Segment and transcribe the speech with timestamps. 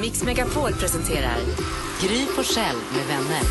[0.00, 1.36] Mix Megapol presenterar
[2.00, 3.42] Gry Forssell med vänner.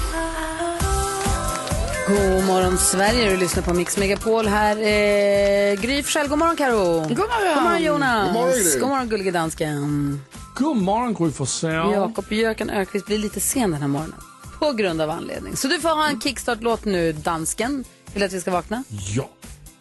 [2.08, 4.78] God morgon Sverige, du lyssnar på Mix Megapol här.
[4.78, 7.02] Eh, Gry Forssell, god morgon Karo.
[7.02, 7.56] God morgon.
[7.56, 8.26] God morgon Jonas.
[8.26, 8.80] God morgon, Gry.
[8.80, 10.22] God morgon gullige dansken.
[10.56, 11.92] God morgon Gry Forssell.
[11.92, 14.20] Jakob Jöken Ökvist blir lite sen den här morgonen.
[14.60, 15.56] På grund av anledning.
[15.56, 17.84] Så du får ha en kickstart-låt nu, dansken.
[18.14, 18.84] Vill du att vi ska vakna?
[18.90, 19.30] Ja,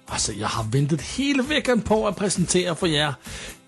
[0.06, 3.14] alltså jag har väntat hela veckan på att presentera för er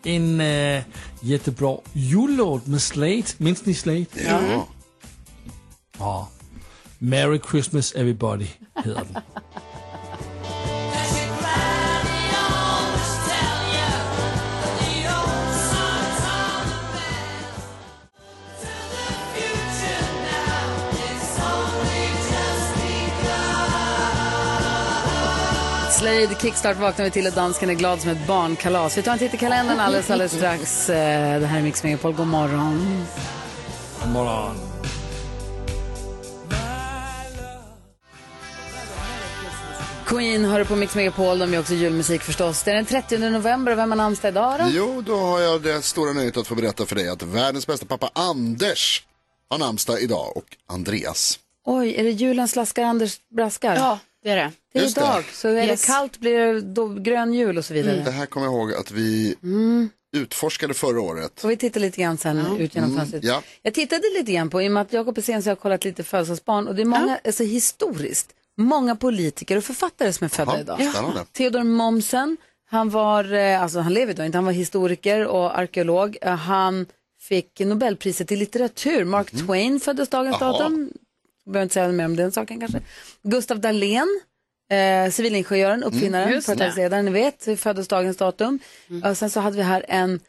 [0.03, 0.83] en äh,
[1.21, 3.25] jättebra jullåt med Slade.
[3.39, 4.07] Minns ni Slade?
[4.27, 4.67] Ja.
[5.99, 6.29] Ja.
[6.99, 9.23] Merry Christmas everybody heter den.
[26.01, 28.99] Slade Kickstart vaknar vi till och dansken är glad som ett barnkalas.
[28.99, 30.91] Vi tar en titt i kalendern alldeles, alldeles strax.
[30.91, 32.13] Eh, Det här är Mix Megapol.
[32.13, 33.07] God morgon.
[34.03, 34.57] God morgon.
[40.07, 41.39] Queen hör på Mix Megapol.
[41.39, 42.63] De gör också julmusik förstås.
[42.63, 44.67] Det är den 30 november vem har namnsdag idag då?
[44.71, 47.87] Jo, då har jag det stora nöjet att få berätta för dig att världens bästa
[47.87, 49.03] pappa Anders
[49.51, 51.39] har namnsdag idag och Andreas.
[51.65, 53.75] Oj, är det julens slaskar Anders Braskar?
[53.77, 54.53] Ja, det är det.
[54.73, 55.01] Det är just det.
[55.01, 55.25] idag.
[55.33, 55.81] Så är Yes.
[55.81, 58.03] det kallt blir det då grön jul och så vidare.
[58.05, 59.89] Det här kommer jag ihåg att vi Mm.
[60.17, 61.41] utforskade förra året.
[61.41, 63.25] Får vi titta lite grann sen ut genom fönstret.
[63.25, 63.43] ja.
[63.63, 65.61] Jag tittade lite grann på, i och med att Jakob är sen så har jag
[65.61, 70.29] kollat lite födelsedagsbarn och det är många, alltså historiskt, många politiker och författare som är
[70.29, 70.93] födda Jaha, idag.
[70.93, 71.25] spännande.
[71.33, 72.37] Theodor Mommsen,
[72.71, 76.17] han var, eh, alltså han lever idag inte, han var historiker och arkeolog.
[76.23, 76.87] Eh, Han
[77.21, 79.05] fick Nobelpriset i litteratur.
[79.05, 80.53] Mark Twain föddes dagens Jaha.
[80.53, 80.91] datum.
[81.47, 82.81] Behöver inte säga mer om den saken kanske.
[83.23, 84.21] Gustav Dahlén,
[84.71, 86.53] eh, civilingenjören, uppfinnaren, just det.
[86.53, 88.59] företagsledaren, ni vet, föddes dagens datum.
[89.05, 90.21] Och sen så hade vi här en,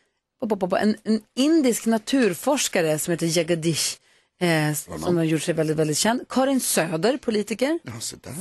[0.81, 3.97] en, en indisk naturforskare som heter Jagadish.
[4.41, 6.21] Eh, som har gjort sig väldigt, väldigt känd.
[6.29, 7.91] Karin Söder, politiker, Ja,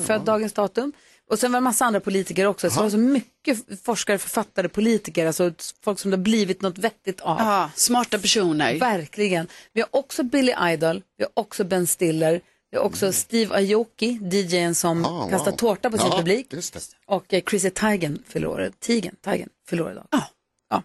[0.06, 0.92] född dagens datum.
[1.30, 2.70] Och sen var det en massa andra politiker också.
[2.70, 5.52] Så det var så mycket forskare, författare, politiker, alltså
[5.84, 7.38] folk som det har blivit något vettigt av.
[7.38, 8.78] Ja, smarta personer.
[8.78, 9.46] Verkligen.
[9.72, 14.18] Vi har också Billy Idol, vi har också Ben Stiller, vi har också Steve Aoki,
[14.32, 15.30] DJn som Ah, wow.
[15.30, 16.52] kastar tårta på sin Ja, publik.
[16.52, 16.80] just det.
[17.06, 20.06] Och eh, Chrissy Teigen fyller år, Tigen, Teigen fyller år idag.
[20.10, 20.22] Ja.
[20.70, 20.82] ja.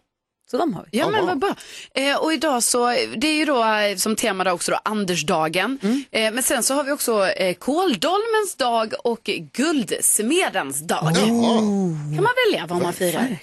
[0.51, 0.97] Så de har vi.
[0.97, 1.56] Ja men vad bra.
[1.96, 2.88] Eh, och idag så,
[3.18, 5.79] det är ju då eh, som tema då också då Andersdagen.
[6.12, 11.16] Eh, men sen så har vi också eh, kåldolmens dag och guldsmedens dag.
[11.16, 13.38] kan man välja vad man firar.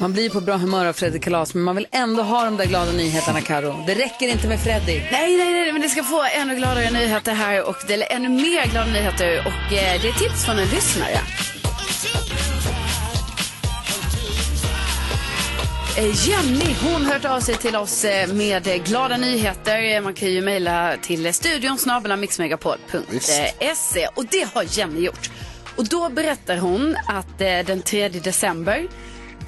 [0.00, 2.66] Man blir på bra humör av Fredrik Kalas, men man vill ändå ha de där
[2.66, 3.84] glada nyheterna, Karo.
[3.86, 5.02] Det räcker inte med Fredrik.
[5.12, 8.28] Nej, nej, nej, men det ska få ännu gladare nyheter här och det är ännu
[8.28, 11.18] mer glada nyheter och eh, det är tips från en lyssnare.
[15.98, 20.00] Eh, Jenny, hon har hört av sig till oss eh, med glada nyheter.
[20.00, 25.30] Man kan ju mejla till studion snabelamixmegapol.se och det har Jenny gjort.
[25.76, 28.86] Och då berättar hon att eh, den 3 december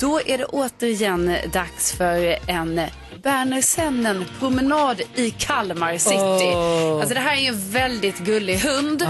[0.00, 2.80] då är det återigen dags för en
[3.22, 6.52] Berner Sennen promenad i Kalmar city.
[7.00, 9.02] Alltså det här är ju en väldigt gullig hund.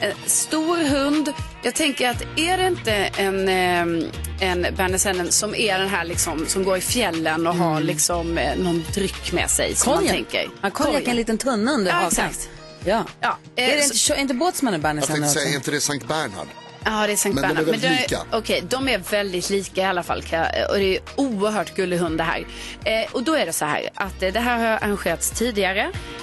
[0.00, 1.32] En stor hund.
[1.62, 4.08] Jag tänker att är det inte en, eh,
[4.50, 8.38] en Berner Sennen som är den här liksom som går i fjällen och har liksom
[8.38, 10.36] eh, någon dryck med sig Konjak.
[10.62, 12.48] Ja, konjak är en liten tunna under Ja, exakt.
[12.84, 13.04] Ja.
[13.20, 15.70] Ja, eh, är det så- inte, kö- inte båtsmannen Berner Jag tänkte säga, är inte
[15.70, 16.46] det Sankt Bernhard?
[16.84, 17.80] Ja, det är Sankt Men de är Bernhard.
[17.80, 18.22] väldigt lika.
[18.32, 20.18] Okej, de är väldigt lika i alla fall.
[20.70, 22.46] Och det är oerhört gullig hund det här.
[22.84, 25.80] Eh, och då är det så här att eh, det här har arrangerats tidigare.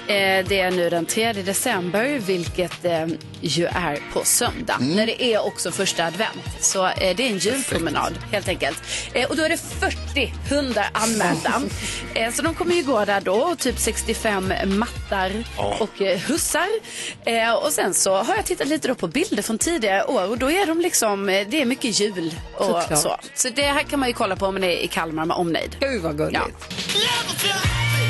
[0.07, 3.07] Eh, det är nu den 3 december, vilket eh,
[3.41, 4.77] ju är på söndag.
[4.81, 4.95] Mm.
[4.95, 6.45] När det är också första advent.
[6.59, 8.77] Så det är en julpromenad helt enkelt.
[9.29, 11.61] Och då är det 40 hundar anmälda.
[12.33, 15.31] så de kommer ju gå där då, typ 65 mattar
[15.79, 16.67] och hussar.
[17.63, 20.50] Och sen så har jag tittat lite då på bilder från tidigare år och då
[20.57, 22.97] är de liksom, eh, det är mycket jul och Såklart.
[22.97, 23.17] så.
[23.35, 25.75] Så det här kan man ju kolla på om man är i Kalmar med omnejd.
[25.79, 26.41] Gud vad gulligt.
[26.49, 28.00] Ja.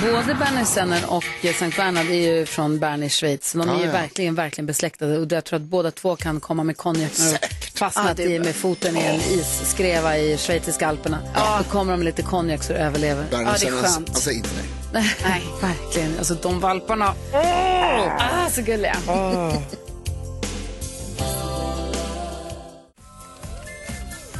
[0.00, 1.24] Både Berner Senner och
[1.58, 3.52] Sankt Bernhard är ju från Bern i Schweiz.
[3.52, 3.92] De är Ah, ju ja.
[3.92, 5.18] verkligen, verkligen besläktade.
[5.18, 7.38] Och jag tror att båda två kan komma med konjak när de
[7.78, 11.18] Fastnat de i- med foten i en isskreva i schweiziska alperna.
[11.34, 11.60] Ja.
[11.64, 13.24] Då kommer de med lite konjak så överlever.
[13.30, 14.16] Ja, det är skönt.
[14.18, 14.50] säger inte
[14.92, 15.16] nej.
[15.28, 16.18] Nej, verkligen.
[16.18, 17.14] Alltså de valparna.
[17.32, 18.96] Ah, så gulliga.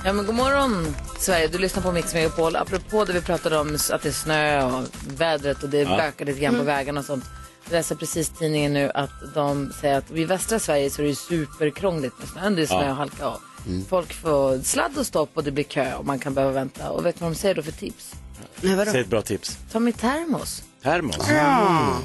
[0.04, 2.56] Ja, men god morgon Sverige, du lyssnar på Mix Megapol.
[2.56, 4.84] Apropå det vi pratade om att det är snö och
[5.16, 7.24] vädret och det bökar lite grann på vägarna och sånt.
[7.64, 11.14] Jag läser precis tidningen nu att de säger att i västra Sverige så är det
[11.14, 12.56] superkrångligt med snön.
[12.56, 13.40] Det är snö och halka och
[13.88, 16.90] folk får sladd och stopp och det blir kö och man kan behöva vänta.
[16.90, 18.14] Och vet du vad de säger då för tips?
[18.60, 18.90] Nej, vadå?
[18.90, 19.58] Säg ett bra tips.
[19.72, 20.62] Ta med termos.
[20.82, 21.16] Termos.
[21.28, 21.98] Ja,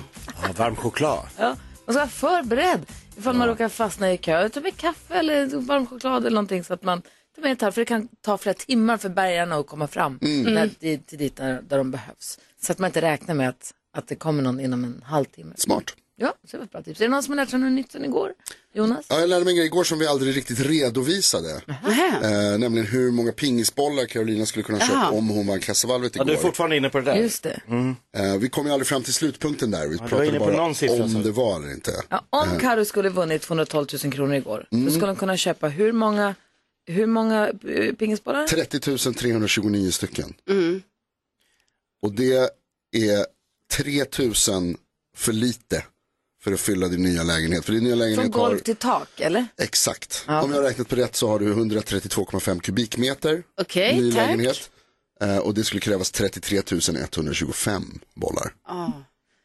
[0.57, 1.19] varm choklad.
[1.37, 1.55] Ja,
[1.85, 2.85] man ska vara förberedd
[3.17, 4.49] ifall man råkar fastna i kö.
[4.49, 7.01] Ta med kaffe eller varm choklad eller någonting så att man
[7.41, 7.71] det här.
[7.71, 11.35] För det kan ta flera timmar för bärgarna att komma fram när, till, till dit
[11.35, 12.39] där, där de behövs.
[12.61, 15.53] Så att man inte räknar med att, att det kommer någon inom en halvtimme.
[15.57, 15.93] Smart.
[16.15, 16.99] Ja, så det var ett bra tips.
[17.01, 18.31] Är det någon som har lärt sig något nytt sen igår?
[18.73, 19.05] Jonas?
[19.09, 21.61] Ja, jag lärde mig en grej igår som vi aldrig riktigt redovisade.
[22.23, 26.31] Eh, nämligen hur många pingisbollar Carolina skulle kunna köpa om hon vann kassavalvet Ja, igår.
[26.31, 27.15] du är fortfarande inne på det där.
[27.15, 27.61] Just det.
[28.17, 29.87] eh, vi kom ju aldrig fram till slutpunkten där.
[29.87, 31.17] Vi var pratade inne på bara någon siffra, om så.
[31.19, 31.91] det var eller inte.
[32.09, 35.91] Ja, om Karo skulle vunnit 212 000 kronor igår, då skulle hon kunna köpa hur
[35.91, 36.35] många,
[36.85, 38.47] hur många eh, pingisbollar?
[38.47, 38.79] 30
[39.13, 40.33] 329 stycken.
[42.01, 42.33] Och det
[42.95, 43.25] är
[43.71, 44.05] 3
[44.49, 44.75] 000
[45.17, 45.83] för lite
[46.43, 47.65] för att fylla din nya lägenhet.
[47.65, 49.45] För din nya Från lägenhet golv har, till tak, eller?
[49.57, 54.27] exakt, om jag har räknat på rätt så har du 132,5 kubikmeter Okej, ny tack.
[54.27, 54.71] lägenhet.
[55.21, 56.61] Eh, och det skulle krävas 33
[57.13, 58.53] 125 bollar.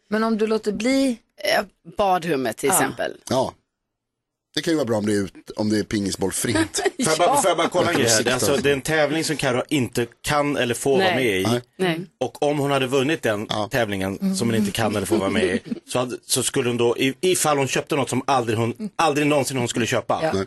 [0.08, 1.64] Men om du låter bli Eh,
[1.96, 3.16] Badrummet till exempel.
[3.30, 3.54] Ja,
[4.54, 6.56] det kan ju vara bra om det är, ut, om det är pingisbollfritt.
[7.04, 8.10] Får jag, bara, får jag bara kolla en grej.
[8.24, 11.16] Det är, alltså, det är en tävling som Karo inte kan eller får vara Nej.
[11.44, 11.60] med i.
[11.76, 12.00] Nej.
[12.20, 13.68] Och om hon hade vunnit den Ja.
[13.70, 16.76] tävlingen som hon inte kan eller får vara med i, så, hade, så skulle hon
[16.76, 20.20] då, i- ifall hon köpte något som aldrig, hon, aldrig någonsin hon skulle köpa.
[20.22, 20.32] Ja.
[20.32, 20.46] Nej.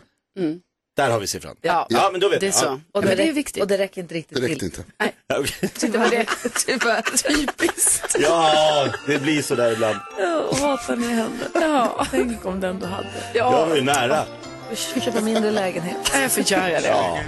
[0.96, 1.56] Där har vi siffran.
[1.62, 2.54] Ja, Ja, men då vet det är jag.
[2.54, 2.64] så.
[2.64, 2.80] Ja.
[2.92, 3.62] Och det det är viktigt.
[3.62, 4.64] Och det räcker inte riktigt Det räckte till.
[4.64, 5.12] inte.
[5.26, 5.70] Ja, okej.
[5.80, 6.24] Det var det.
[6.66, 8.16] Typ, typiskt.
[8.20, 9.98] ja, det blir så där ibland.
[10.18, 11.48] Jag hatar när det händer.
[11.54, 12.06] Ja.
[12.10, 13.08] Tänk om den du hade.
[13.34, 14.24] Jag var ju nära.
[15.04, 15.96] Köpa mindre lägenhet.
[16.14, 16.88] Ja, jag får göra det.
[16.88, 17.18] Ja.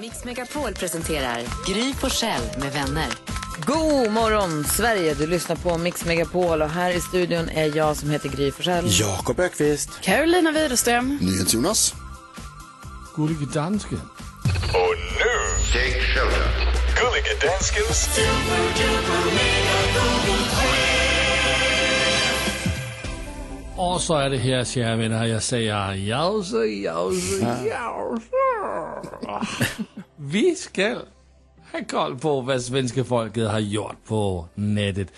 [0.00, 3.06] Mix Megapol presenterar Gry Forssell med vänner.
[3.66, 8.10] God morgon Sverige, du lyssnar på Mix Megapol och här i studion är jag som
[8.10, 8.84] heter Gry Forssell.
[8.88, 10.00] Jakob Ökvist.
[10.00, 11.18] Carolina Widerström.
[11.20, 11.94] NyhetsJonas.
[13.16, 14.00] Gullige dansken.
[14.68, 16.74] Och nu, take shelter.
[17.00, 18.08] Gullige Danskens
[23.76, 28.36] Och så är det här, kära vänner, jag säger jause, jause, jause.
[30.16, 30.96] Vi ska
[31.72, 35.08] ha koll på vad svenska folket har gjort på nätet.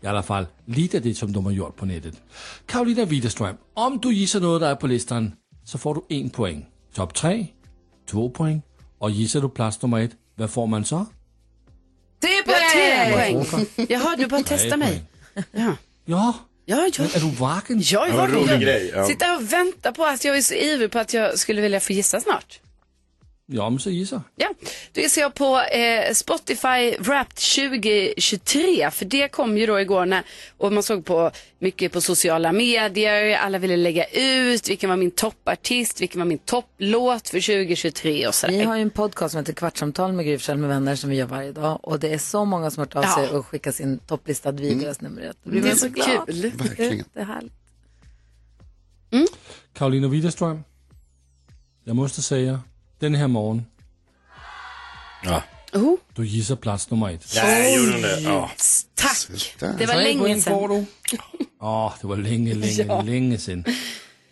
[0.00, 2.14] I alla fall lite av det som de har gjort på nätet.
[2.66, 5.32] Karolina Widerström, om du gissar något där är på listan
[5.64, 6.66] så får du en poäng.
[6.94, 7.46] Topp tre,
[8.10, 8.62] två poäng.
[8.98, 11.06] Och gissar du plats nummer ett, vad får man så?
[12.20, 13.44] Tre poäng!
[13.44, 13.66] poäng.
[13.88, 15.02] Jaha, du bara testa mig.
[15.52, 15.72] Ja,
[16.04, 16.34] Ja,
[16.64, 17.04] ja, ja.
[17.04, 17.82] är du vaken?
[17.84, 18.34] Jag är vaken.
[18.34, 19.06] rolig Jag grej, ja.
[19.06, 21.92] sitter och väntar på att jag är så ivrig på att jag skulle vilja få
[21.92, 22.60] gissa snart.
[23.46, 24.22] Ja, men så gissa.
[24.36, 24.48] Ja,
[24.92, 28.90] då gissar jag på eh, Spotify Wrapped 2023.
[28.90, 30.22] För det kom ju då igår när,
[30.58, 33.36] och man såg på mycket på sociala medier.
[33.38, 38.34] Alla ville lägga ut vilken var min toppartist, vilken var min topplåt för 2023 och
[38.34, 38.54] sådär.
[38.58, 41.26] Vi har ju en podcast som heter Kvartsamtal med Gry med vänner som vi gör
[41.26, 43.14] varje dag och det är så många som har hört av Ja.
[43.28, 45.36] sig och skickat sin topplista vidare nummer ett.
[45.42, 46.26] Då blir Det är så glad.
[46.26, 46.52] kul.
[46.56, 47.04] Verkligen.
[47.12, 47.52] Det är härligt.
[49.72, 50.64] Karolina Widerström.
[51.84, 52.60] Jag måste säga,
[53.04, 53.66] den här morgon,
[55.24, 55.42] Ja.
[55.72, 57.32] Oh, du gissar plats nummer ett.
[57.34, 58.20] Nej, gjorde hon det?
[58.20, 58.50] Ja.
[58.94, 59.54] tack.
[59.58, 60.86] Det var Tre länge poäng får sedan.
[61.10, 61.16] du.
[61.60, 63.64] Ja, det var länge, länge, länge sedan.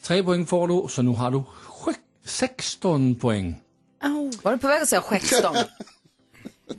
[0.03, 1.93] Tre poäng får du, så nu har du sju-
[2.25, 3.61] 16 poäng.
[4.43, 5.57] Var du på väg att säga skäckstång?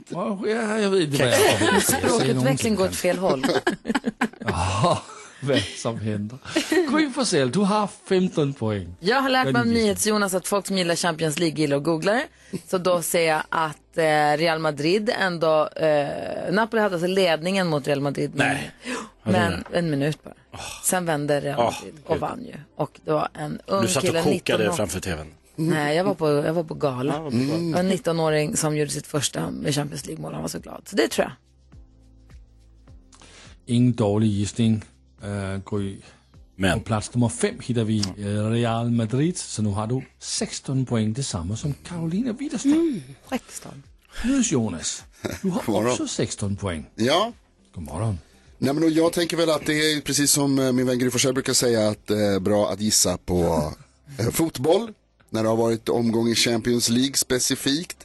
[0.08, 0.38] Ja,
[0.78, 1.32] jag vet inte vad
[1.72, 3.46] jag Språkutveckling går åt fel håll.
[5.48, 6.38] Vad som händer.
[6.90, 8.96] Gry Forssell, du har 15 poäng.
[9.00, 12.22] Jag har lärt mig Väldigt NyhetsJonas att folk som gillar Champions League gillar att googla.
[12.66, 16.08] Så då säger jag att eh, Real Madrid ändå, eh,
[16.52, 18.30] Napoli hade alltså ledningen mot Real Madrid.
[18.34, 18.70] Nej.
[19.22, 20.34] men en minut bara.
[20.84, 22.54] Sen vände Real Madrid och vann ju.
[22.76, 24.72] Och det var en ung Du satt kille, och kokade 19 år.
[24.76, 25.26] framför tvn.
[25.56, 27.12] Nej, jag var på, jag var på gala.
[27.12, 27.30] Det var
[27.80, 30.32] en 19-åring som gjorde sitt första med Champions League-mål.
[30.32, 30.82] Han var så glad.
[30.88, 31.32] Så det tror jag.
[33.66, 34.82] Ingen dålig gissning,
[35.24, 35.96] uh, Gry.
[35.96, 40.86] På Men, plats nummer fem hittar vi eh, Real Madrid, så nu har du 16
[40.86, 43.02] poäng, detsamma som Karolina Widerström.
[43.26, 43.82] Skäckstång.
[44.24, 45.04] Nyhets Jonas,
[45.42, 46.86] du har också 16 poäng.
[46.94, 47.32] Ja,
[47.74, 48.18] God morgon.
[48.58, 51.52] Nej, men jag tänker väl att det är precis som eh, min vän Gry brukar
[51.52, 53.72] säga att det är bra att gissa på
[54.18, 54.92] eh, fotboll.
[55.30, 58.03] När det har varit omgång i Champions League specifikt.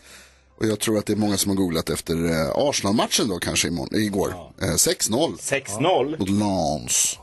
[0.60, 3.68] Och jag tror att det är många som har googlat efter eh, Arsenal-matchen då kanske
[3.68, 4.34] imorgon, igår.
[4.62, 6.20] Eh, 6-0 6-0.
[6.20, 7.18] mot Lens.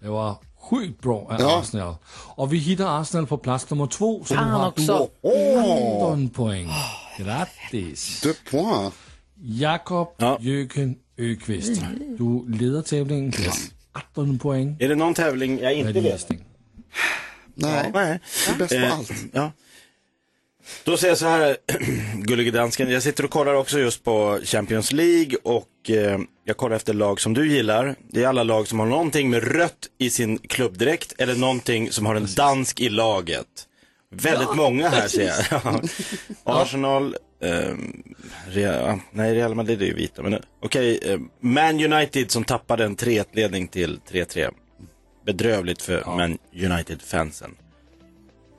[0.00, 0.34] Det var
[0.70, 1.60] sjukt bra av Ja.
[1.60, 1.94] Arsenal.
[2.10, 4.24] Och vi hittar Arsenal på plats nummer två.
[4.24, 5.08] Fan har också.
[5.22, 5.28] du
[6.02, 6.68] 18 poäng.
[7.18, 8.20] Grattis!
[8.22, 8.96] Deux points.
[9.42, 10.38] Jakob Ja.
[10.40, 11.82] Jöken Öqvist.
[12.18, 13.52] Du leder tävlingen med
[14.12, 14.76] 18 poäng.
[14.80, 16.04] Är det någon tävling jag inte vet?
[16.04, 16.44] gissning.
[17.54, 18.18] Nej, Nej.
[18.46, 19.10] du är bäst på Eh, allt.
[19.32, 19.52] Ja.
[20.84, 21.56] Då säger jag så här,
[22.22, 26.76] gullige dansken, jag sitter och kollar också just på Champions League och eh, jag kollar
[26.76, 27.94] efter lag som du gillar.
[28.08, 32.06] Det är alla lag som har någonting med rött i sin klubbdräkt eller någonting som
[32.06, 33.46] har en dansk i laget.
[34.10, 35.34] Väldigt många här ser jag.
[36.44, 36.62] Ja.
[36.62, 37.74] Arsenal, eh,
[38.48, 42.96] Real, nej Real Madrid är ju vita, men okej, eh, Man United som tappade en
[42.96, 44.50] 3-1-ledning till 3-3.
[45.26, 47.54] Bedrövligt för Man United-fansen.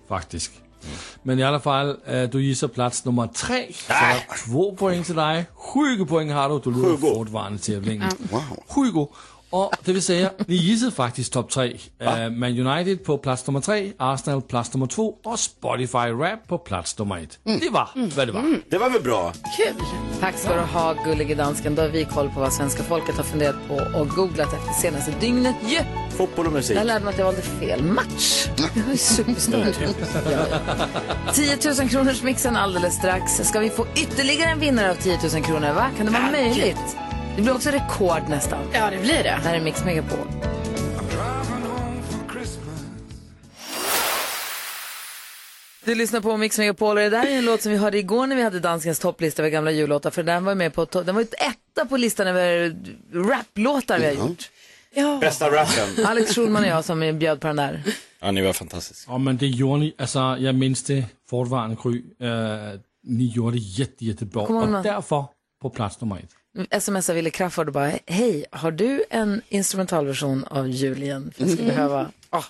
[0.08, 0.52] Faktiskt.
[1.24, 3.66] Men i alla fall, eh, du gissar plats nummer tre.
[3.74, 5.46] Så två poäng till dig.
[5.74, 6.72] 20 poäng har du.
[6.72, 8.10] Du leder fortfarande tävlingen.
[8.32, 8.42] Wow.
[8.92, 9.10] 20.
[9.50, 11.78] Och det vill säga, ni gissade faktiskt topp tre.
[12.00, 16.58] Eh, Man United på plats nummer tre, Arsenal plats nummer två och Spotify Rap på
[16.58, 17.40] plats nummer ett.
[17.44, 18.60] Det var vad det var.
[18.70, 19.34] Det var väl bra?
[19.58, 19.76] Kul.
[20.20, 21.76] Tack ska du ha, gullige dansken.
[21.76, 25.12] Då har vi koll på vad svenska folket har funderat på och googlat efter senaste
[25.20, 25.56] dygnet.
[25.68, 26.05] Ju!
[26.18, 26.78] Fotboll och musik.
[26.78, 28.48] Jag lärde mig att jag valde fel match.
[28.76, 29.90] Jag var ju supersnurrig.
[31.34, 33.32] 10 000 kronors mixen alldeles strax.
[33.44, 35.74] Ska vi få ytterligare en vinnare av 10 000 kronor?
[35.74, 35.90] Va?
[35.98, 36.98] Kan det vara möjligt?
[37.36, 38.60] Det blir också rekord nästan.
[38.74, 39.40] Ja, det blir det.
[39.44, 40.28] Det här är Mix Megapol.
[45.86, 48.28] Du lyssnar på Mix Megapol och det där är en låt som vi hörde igår
[48.28, 51.22] när vi hade danskens topplista över gamla jullåtar för den var med på den var
[51.22, 52.76] ju etta på listan över
[53.14, 54.50] raplåtar vi har gjort.
[55.22, 56.06] Bästa rappen.
[56.06, 57.84] Alex Schulman och jag som bjöd på den där.
[58.20, 59.12] Ja, ni var fantastiska.
[59.12, 62.04] Ja men det gjorde ni, alltså jag minns det fortfarande Gry.
[62.20, 64.42] Eh, ni gjorde det jätte, jättebra.
[64.44, 65.26] Och därför
[65.62, 66.84] på plats nummer ett.
[66.84, 71.32] Smsar Wille Crafoord och bara, hej, har du en instrumentalversion av Julien?
[71.36, 72.44] För jag skulle behöva, ah.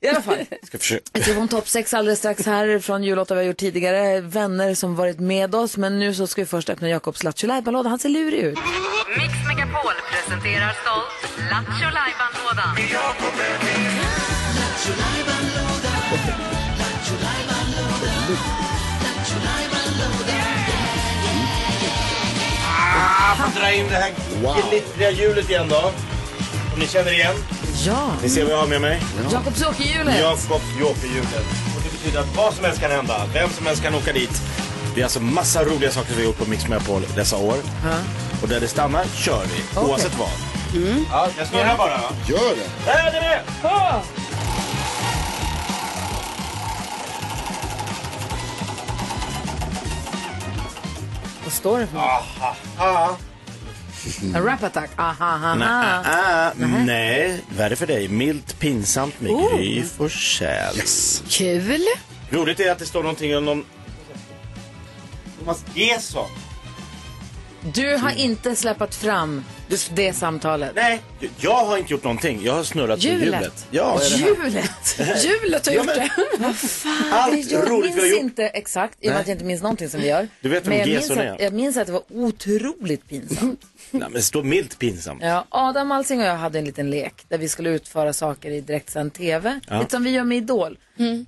[0.00, 1.02] I alla fall, Ska försöka.
[1.12, 4.20] jag ska få en topp sex alldeles strax här från jullåtar vi har gjort tidigare.
[4.20, 7.88] Vänner som varit med oss, men nu så ska vi först öppna Jakobs Lattjo låda
[7.88, 8.58] Han ser lurig ut.
[9.18, 12.76] Mix Megapol presenterar stolt Lattjo Lajban-lådan.
[22.64, 24.12] Ah, får dra in det här
[24.70, 25.92] glittriga hjulet igen då.
[26.74, 27.34] Om ni känner igen.
[27.86, 29.00] Ja, Ni ser vad jag har med mig.
[29.32, 30.18] Jakobs Joker-hjulet.
[30.20, 31.46] Jakob Joker-hjulet.
[31.76, 33.26] Och det betyder att vad som helst kan hända.
[33.34, 34.42] Vem som helst kan åka dit.
[34.94, 37.56] Det är alltså massa roliga saker vi har gjort på Mix Megapol dessa år.
[38.42, 40.28] Och där det stannar kör vi, oavsett vad.
[41.10, 42.00] Ja, jag ska göra bara.
[42.28, 42.70] Gör det.
[42.90, 43.40] Där är det med!
[43.62, 44.00] Ah!
[51.44, 53.31] Vad står det för något?
[54.06, 54.36] Ah.
[54.36, 54.90] En rap-attack?
[54.96, 56.02] Aha, aha, Nej, aha.
[56.04, 56.52] ah,
[56.84, 58.08] nej, värre för dig.
[58.08, 60.76] Milt pinsamt med Gry Forssell.
[61.28, 61.84] Kul.
[62.30, 63.64] Roligt är att det står någonting om någon...
[65.38, 66.28] Thomas Gesson.
[67.74, 69.44] Du har inte släppt fram
[69.94, 70.72] det samtalet.
[70.74, 71.02] Nej,
[71.38, 72.40] jag har inte gjort någonting.
[72.44, 73.24] Jag har snurrat Hjulet.
[73.24, 73.66] hjulet.
[73.70, 74.98] Ja, Hjulet?
[75.24, 76.10] Hjulet har gjort det.
[77.12, 78.20] allt jag roligt minns vi har gjort.
[78.20, 80.28] inte exakt, i och med att jag inte minns någonting som vi gör.
[80.40, 81.32] Du vet vem Men jag minns, är?
[81.32, 83.60] att, jag minns att det var otroligt pinsamt.
[83.90, 85.22] Nej, men det står milt pinsamt.
[85.22, 88.60] Ja, Adam Alsing och jag hade en liten lek där vi skulle utföra saker i
[88.60, 89.60] direktsänd TV.
[89.70, 90.78] Lite som vi gör med Idol.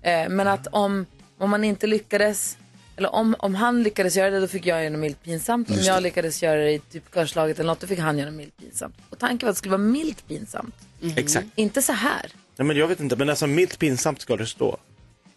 [0.03, 1.07] Eh, men att om,
[1.39, 2.57] om man inte lyckades,
[2.97, 5.71] eller om, om han lyckades göra det då fick jag göra något milt pinsamt.
[5.71, 8.37] Om jag lyckades göra det i typ körslaget eller något då fick han göra något
[8.37, 8.95] milt pinsamt.
[9.11, 10.75] Och tanken var att det skulle vara milt pinsamt.
[11.17, 11.47] Exakt.
[11.55, 12.27] Inte så här.
[12.57, 14.77] Nej, men jag vet inte, men alltså milt pinsamt ska det stå.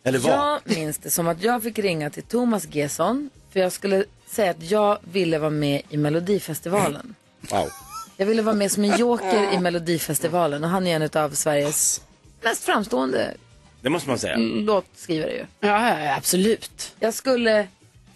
[0.03, 0.33] Eller vad?
[0.33, 4.51] Jag minns det som att jag fick ringa till Thomas Gesson för jag skulle säga
[4.51, 7.15] att jag ville vara med i Melodifestivalen.
[7.41, 7.69] Wow.
[8.17, 12.01] Jag ville vara med som en joker i Melodifestivalen och han är en av Sveriges
[12.41, 13.33] mest framstående
[13.81, 14.37] Det måste man säga.
[14.37, 15.45] låtskrivare ju.
[15.59, 16.95] Ja, ja, absolut.
[16.99, 17.67] Jag skulle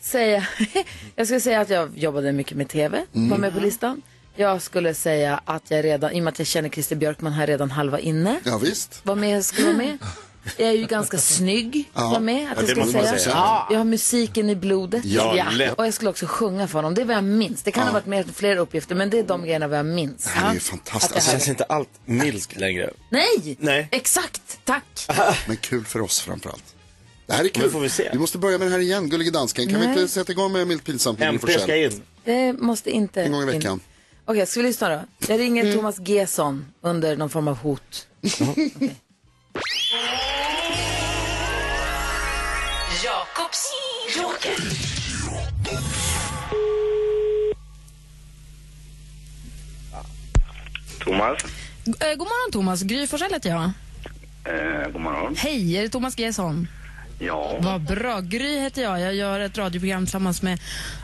[0.02, 0.48] säga,
[1.16, 4.02] jag skulle säga att jag jobbade mycket med tv, var med på listan.
[4.36, 7.48] Jag skulle säga att jag redan, i och med att jag känner Christer Björkman här
[7.48, 9.06] redan halva inne, Ja, visst.
[9.06, 9.98] var med, skulle vara med.
[10.58, 13.20] Jag är ju ganska snygg, var med, att Ja, jag det ska säga.
[13.20, 13.36] säga.
[13.36, 13.68] Ja.
[13.72, 15.06] Jag har musiken i blodet.
[15.06, 15.74] Ja, lätt.
[15.74, 17.64] Och jag skulle också sjunga för honom, det är vad jag minns.
[17.64, 20.24] Det kan ha varit med fler uppgifter, men det är de grejerna vad jag minns.
[20.24, 21.32] Det här är ju Det fantastiskt.
[21.32, 22.90] känns inte allt milt längre.
[23.10, 23.58] Nej!
[23.60, 23.88] Nej.
[23.92, 25.08] Exakt, tack.
[25.48, 26.76] Men kul för oss framförallt.
[27.28, 27.64] Det här är kul.
[27.64, 28.18] Men får vi se.
[28.18, 29.70] måste börja med det här igen, Gullige Dansken.
[29.70, 30.00] Kan vi Nej.
[30.02, 32.02] inte sätta igång med milt pinsamt MP ska in.
[32.24, 33.80] Det måste inte En gång i in- veckan.
[34.26, 35.02] Okej, ska vi lyssna då?
[35.28, 38.08] Jag ringer Thomas Gesson under någon form av hot.
[38.42, 38.96] Okej.
[51.04, 51.44] Thomas.
[51.86, 53.72] Eh, god morgon Thomas, Gry Forssell heter jag.
[54.46, 55.36] Eh, god morgon.
[55.38, 56.68] Hej, är det Thomas Gesson?
[57.20, 57.58] Ja.
[57.60, 58.20] Vad bra.
[58.20, 59.00] Gry heter jag.
[59.02, 60.60] Jag gör ett radioprogram tillsammans med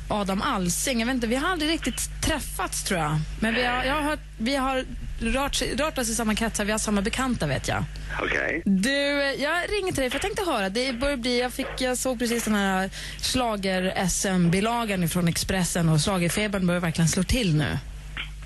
[0.07, 0.99] Adam Alsing.
[0.99, 3.19] Jag vet inte, vi har aldrig riktigt träffats tror jag.
[3.39, 4.85] Men vi har, jag har, vi har
[5.19, 7.83] rört, rört oss i samma kretsar, vi har samma bekanta vet jag.
[8.21, 8.61] Okej.
[8.65, 8.91] Du,
[9.39, 12.19] jag ringer till dig för jag tänkte höra, det börjar bli, jag, fick, jag såg
[12.19, 12.89] precis den här
[13.21, 17.77] slager SM-bilagan från Expressen och slagerfebern börjar verkligen slå till nu.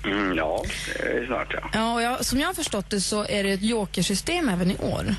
[0.04, 0.62] Mm, ja,
[0.96, 1.70] det är snart ja.
[1.72, 4.76] Ja, och jag, som jag har förstått det så är det ett jokersystem även i
[4.76, 5.14] år.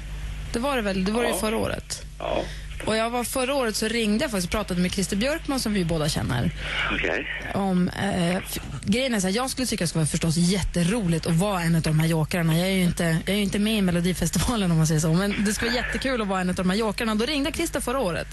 [0.54, 1.40] Det var det väl, det var det ju Ja.
[1.40, 2.02] förra året.
[2.20, 2.42] Ja,
[2.86, 5.74] Och jag var förra året så ringde jag faktiskt och pratade med Christer Björkman som
[5.74, 6.52] vi båda känner.
[6.92, 7.28] okej.
[7.54, 8.42] Om, eh,
[8.86, 11.76] grejen är så här, jag skulle tycka det skulle vara förstås jätteroligt att vara en
[11.76, 12.58] av de här jokrarna.
[12.58, 15.46] Jag är ju inte, jag är inte med i Melodifestivalen om man säger så, men
[15.46, 17.16] det skulle vara jättekul att vara en av de här jokrarna.
[17.16, 18.28] Då ringde Christer förra året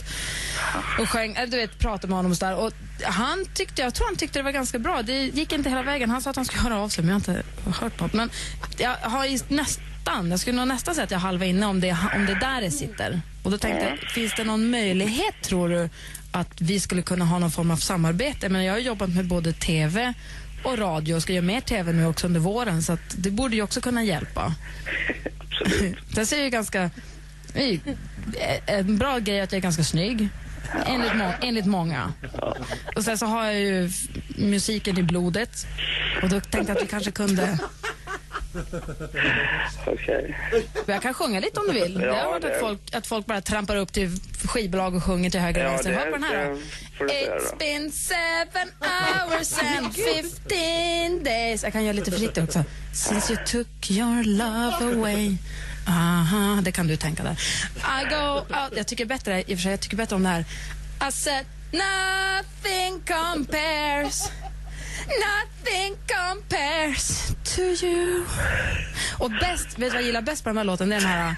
[0.98, 2.54] och sjöng, eller du vet, pratade med honom och sådär.
[2.56, 5.02] Och han tyckte, jag tror han tyckte det var ganska bra.
[5.02, 6.10] Det gick inte hela vägen.
[6.10, 8.12] Han sa att han skulle höra av sig, men jag har inte hört något.
[8.12, 8.30] Men
[8.78, 12.26] jag har nästan, jag skulle nog nästan säga att jag halva inne om det, om
[12.26, 13.20] det där det sitter.
[13.42, 15.88] Och då tänkte jag, finns det någon möjlighet tror du
[16.32, 18.48] att vi skulle kunna ha någon form av samarbete?
[18.48, 20.14] Men jag har jobbat med både TV
[20.62, 23.56] och radio och ska göra mer TV nu också under våren så att det borde
[23.56, 24.54] ju också kunna hjälpa.
[25.38, 25.98] Absolut.
[26.14, 26.90] Sen ser ju ganska...
[27.52, 27.80] det ju
[28.66, 30.28] En bra grej att jag är ganska snygg.
[30.86, 32.12] Enligt, må, enligt många.
[32.96, 33.90] Och sen så har jag ju
[34.36, 35.66] musiken i blodet.
[36.22, 37.58] Och då tänkte jag att vi kanske kunde...
[39.86, 40.38] Okej.
[40.86, 42.00] Jag kan sjunga lite om du vill.
[42.00, 44.10] Ja, jag har hört det- att folk, att folk bara trampar upp till
[44.44, 45.92] skivbolag och sjunger till höger och Ja, vänster.
[45.92, 46.46] Hör på den här
[46.98, 47.04] då.
[47.06, 51.62] It's been seven hours and fifteen days.
[51.62, 52.64] Jag kan göra lite försiktigt också.
[52.94, 55.36] Since you took your love away.
[55.88, 57.32] Aha, det kan du tänka där.
[58.02, 58.76] I go out.
[58.76, 60.44] Jag tycker bättre, i och för sig, jag tycker bättre om det här.
[61.08, 64.30] I said nothing compares.
[65.18, 68.24] Nothing compares to you.
[69.18, 70.88] Och bäst, vet du vad jag gillar bäst på den här låten?
[70.88, 71.34] Det är den här...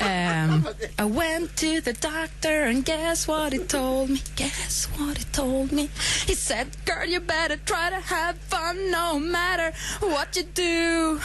[0.00, 0.64] ehm,
[0.98, 4.18] I went to the doctor and guess what he told me?
[4.36, 5.88] Guess what he told me?
[6.26, 11.18] He said, girl you better try to have fun no matter what you do.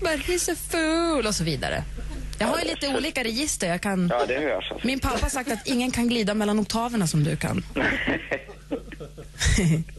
[0.00, 1.26] But he's a fool.
[1.26, 1.84] Och så vidare.
[2.38, 3.68] Jag har ju lite olika register.
[3.68, 4.08] Jag kan...
[4.08, 4.86] Ja, det hörs alltså.
[4.86, 7.64] Min pappa har sagt att ingen kan glida mellan oktaverna som du kan.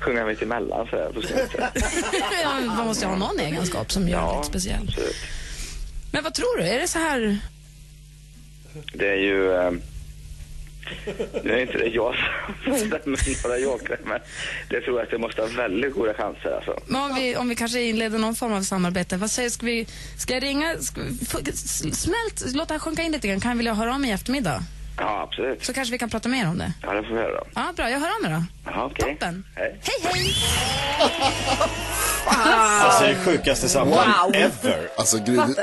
[0.00, 1.50] Sjunga mitt emellan så här på slutet.
[2.42, 4.82] Ja, men Man måste ju ha någon egenskap som gör Ja, lite speciell.
[4.88, 5.16] absolut.
[6.12, 6.64] Men vad tror du?
[6.64, 7.38] Är det så här...
[8.94, 9.52] Det är ju...
[9.52, 9.70] Eh,
[11.44, 12.14] nu är inte det jag
[12.64, 14.20] som stämmer några jokrar, men
[14.68, 16.80] det tror jag att jag måste ha väldigt goda chanser alltså.
[16.86, 19.86] Men om vi, om vi kanske inleder någon form av samarbete, vad säger ska vi,
[20.18, 21.00] ska jag ringa, ska,
[21.92, 24.12] smält, låt det här sjunka in lite grann, kan jag vilja höra av mig i
[24.12, 24.62] eftermärmiddag?
[24.98, 25.64] Ja, absolut.
[25.64, 26.72] Så kanske vi kan prata mer om det.
[26.82, 27.40] Ja, det får vi höra.
[27.54, 28.70] Ja, bra, jag hör av mig då.
[28.70, 29.12] Ja, okej.
[29.12, 29.44] Toppen.
[29.56, 29.80] Hej.
[29.82, 30.34] Hej, hej!
[32.26, 34.34] Alltså det sjukaste samtal Wow.
[34.36, 34.88] ever.
[34.96, 35.54] Alltså, Gry, du,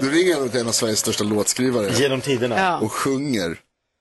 [0.00, 2.58] du ringer ändå till en av Sveriges största låtskrivare Genom tiderna.
[2.60, 2.78] Ja.
[2.78, 3.56] och sjunger.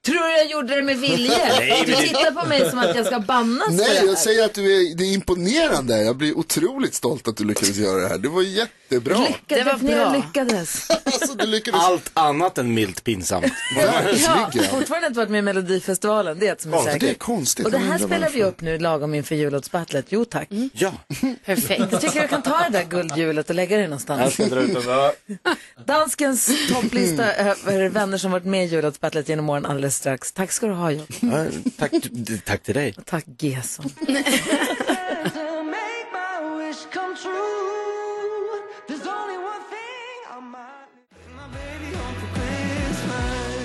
[0.06, 1.38] Tror du jag gjorde det med vilje?
[1.60, 4.06] Nej, du tittar på mig som att jag ska bannas för Nej, det här.
[4.06, 4.62] jag säger att du
[4.92, 6.04] är, det är imponerande.
[6.04, 8.18] Jag blir otroligt stolt att du lyckades göra det här.
[8.18, 9.18] Det var jättebra.
[9.18, 10.14] Lyckades, Det var bra.
[10.16, 10.88] lyckades.
[11.06, 11.82] Alltså, du lyckades.
[11.82, 13.46] Allt annat än milt pinsamt.
[14.26, 17.02] Ja, fortfarande inte varit med i Melodifestivalen, det är ett som är Ja, säkert.
[17.02, 17.66] det är konstigt.
[17.66, 18.52] Och det Jag här spelar vi varför.
[18.54, 20.06] upp nu lagom inför jullåtsbattlet.
[20.10, 20.48] Jo tack.
[20.74, 20.94] Ja,
[21.46, 21.86] Perfekt.
[21.92, 24.34] Jag tycker du kan ta det där guldhjulet och lägga det jag någonstans.
[24.34, 25.46] ska dra ut den.
[25.86, 30.32] Danskens topplista över vänner som varit med i jullåtsbattlet genom åren alldeles strax.
[30.32, 31.06] Tack ska du ha John.
[31.21, 31.45] Ja,
[31.77, 31.91] Tack,
[32.45, 32.95] tack till dig.
[33.06, 33.89] Tack Gesson.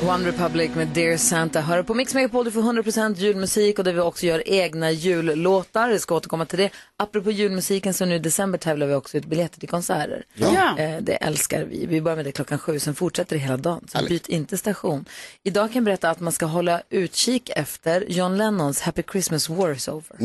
[0.08, 1.60] One Republic med Dear Santa.
[1.60, 5.90] Hör på Mix Megapol, du får 100% julmusik och där vi också gör egna jullåtar.
[5.90, 6.70] Jag ska återkomma till det.
[6.96, 10.24] Apropå julmusiken så nu i december tävlar vi också ut biljetter till konserter.
[10.34, 10.78] Ja.
[10.78, 11.86] Eh, det älskar vi.
[11.86, 13.84] Vi börjar med det klockan sju, sen fortsätter det hela dagen.
[13.88, 15.04] Så byt inte station.
[15.42, 19.72] Idag kan jag berätta att man ska hålla utkik efter John Lennons Happy Christmas War
[19.72, 20.16] is over.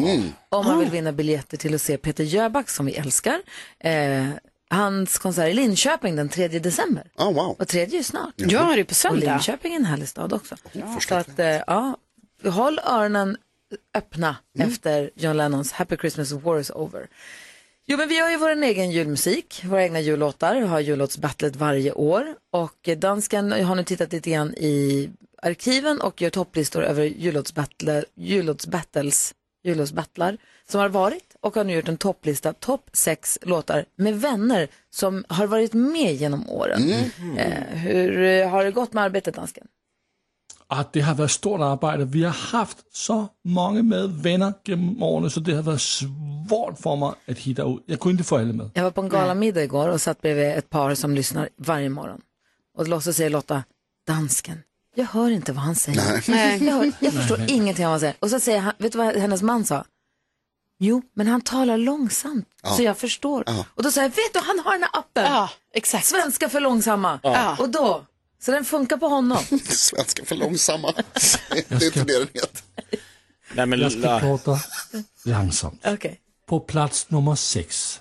[0.49, 3.41] Om man vill vinna biljetter till att se Peter Jöback som vi älskar.
[3.79, 4.27] Eh,
[4.71, 7.11] hans konsert i Linköping den 3 december.
[7.17, 7.55] Oh, wow.
[7.59, 8.33] Och tredje är ju snart.
[8.35, 9.31] Ja, det är på Och söndag.
[9.31, 10.55] Linköping är en härlig stad också.
[11.07, 11.97] Så att, eh, ja,
[12.43, 13.37] håll öronen
[13.93, 17.07] öppna efter John Lennons Happy Christmas War is over.
[17.85, 21.91] Jo, men vi har ju vår egen julmusik, våra egna jullåtar, vi har jullåtsbattlet varje
[21.91, 25.09] år och eh, dansken har nu tittat lite grann i
[25.41, 30.37] arkiven och gör topplistor över jullåtsbattle, jullåtsbattles, jullåtsbattlar
[30.69, 35.25] som har varit och har nu gjort en topplista, topp sex låtar med vänner som
[35.27, 36.81] har varit med genom åren.
[36.81, 37.37] Mm.
[37.37, 39.67] Eh, hur eh, har det gått med arbetet, dansken?
[40.67, 42.05] Att det har varit stort arbete.
[42.05, 46.95] Vi har haft så många med vänner genom åren så det har varit svårt för
[46.95, 47.83] mig att hitta ut.
[47.85, 48.69] Jag kunde inte få alla med.
[48.73, 52.21] Jag var på en galamiddag igår och satt bredvid ett par som lyssnar varje morgon.
[52.77, 53.63] Och så säger Lotta,
[54.07, 54.57] dansken,
[54.95, 56.31] jag hör inte vad han säger.
[56.31, 56.63] Nej.
[56.65, 57.51] Jag, hör, jag förstår Nej.
[57.51, 58.15] ingenting av vad han säger.
[58.19, 59.85] Och så säger han, vet du vad hennes man sa?
[60.83, 62.69] Jo, men han talar långsamt, Ja.
[62.69, 63.43] så jag förstår.
[63.47, 63.65] Ja.
[63.75, 65.23] Och då sa jag, vet du, han har den här appen.
[65.23, 66.05] Ja, exakt.
[66.05, 67.19] Svenska för långsamma.
[67.23, 67.55] Ja.
[67.59, 68.05] Och då,
[68.41, 69.37] så den funkar på honom.
[69.69, 70.93] Svenska för långsamma.
[71.51, 72.61] det är inte det den heter.
[73.55, 74.59] Nej, men Jag ska prata
[75.25, 75.81] långsamt.
[75.85, 76.19] Okej.
[76.47, 77.99] På plats nummer sex,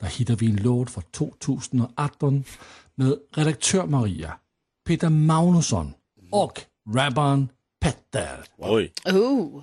[0.00, 2.44] där hittar vi en låt från 2018
[2.94, 4.32] med redaktör Maria,
[4.86, 5.92] Peter Magnusson
[6.30, 6.60] och
[6.94, 7.48] rapparen
[7.80, 8.44] Petter.
[8.58, 8.92] Oj.
[9.04, 9.62] Oh.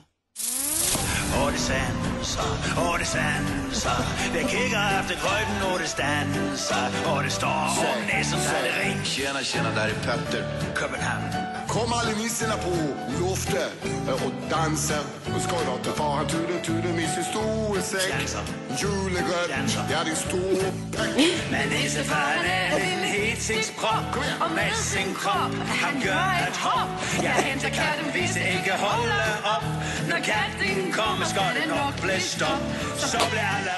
[1.43, 2.45] Och det sansar,
[2.89, 7.47] och det sansar Det kigger efter gröten och det stansar Och det står
[7.93, 9.03] om näsan så det ring.
[9.03, 10.43] Tjena, tjena, där är Petter.
[10.79, 12.71] Köpenhamn Kom alla nissorna på
[13.19, 13.71] loftet
[14.25, 14.99] och dansa.
[15.33, 18.13] Nu ska vi till fara tude, tude, misse stor säck.
[18.77, 20.71] Julegröt, ja det är stor
[21.51, 26.89] Men nissefaren är en hetsexpropp Och med sin kropp han gör ett hopp
[27.23, 29.25] Jag hämtar katten hvis det ikke holder
[30.15, 32.63] Når katten kommer skal det nok bli stopp
[32.97, 33.73] Så blir alla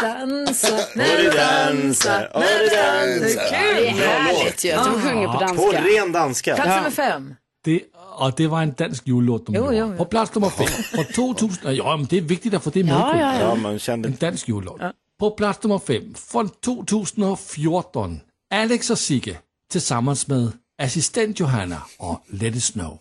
[0.00, 3.44] Dansa, när du dansar, och du dansar.
[3.50, 3.76] Kul!
[3.76, 5.56] Det är härligt ju att de sjunger på danska.
[5.56, 6.54] På ren danska.
[6.54, 7.34] Plats nummer fem.
[7.64, 7.82] Det,
[8.18, 9.96] och det var en dansk jullåt de Jo, jo, jo.
[9.96, 12.94] På plats nummer fem, från 2000, ja men det är viktigt att få det med.
[12.94, 13.40] Ja, ja, ja.
[13.40, 14.08] Ja, man kände...
[14.08, 14.80] En dansk jullåt.
[15.18, 18.20] På plats nummer fem, från 2014,
[18.54, 19.36] Alex och Sigge
[19.70, 22.98] tillsammans med assistent Johanna och Let it snow.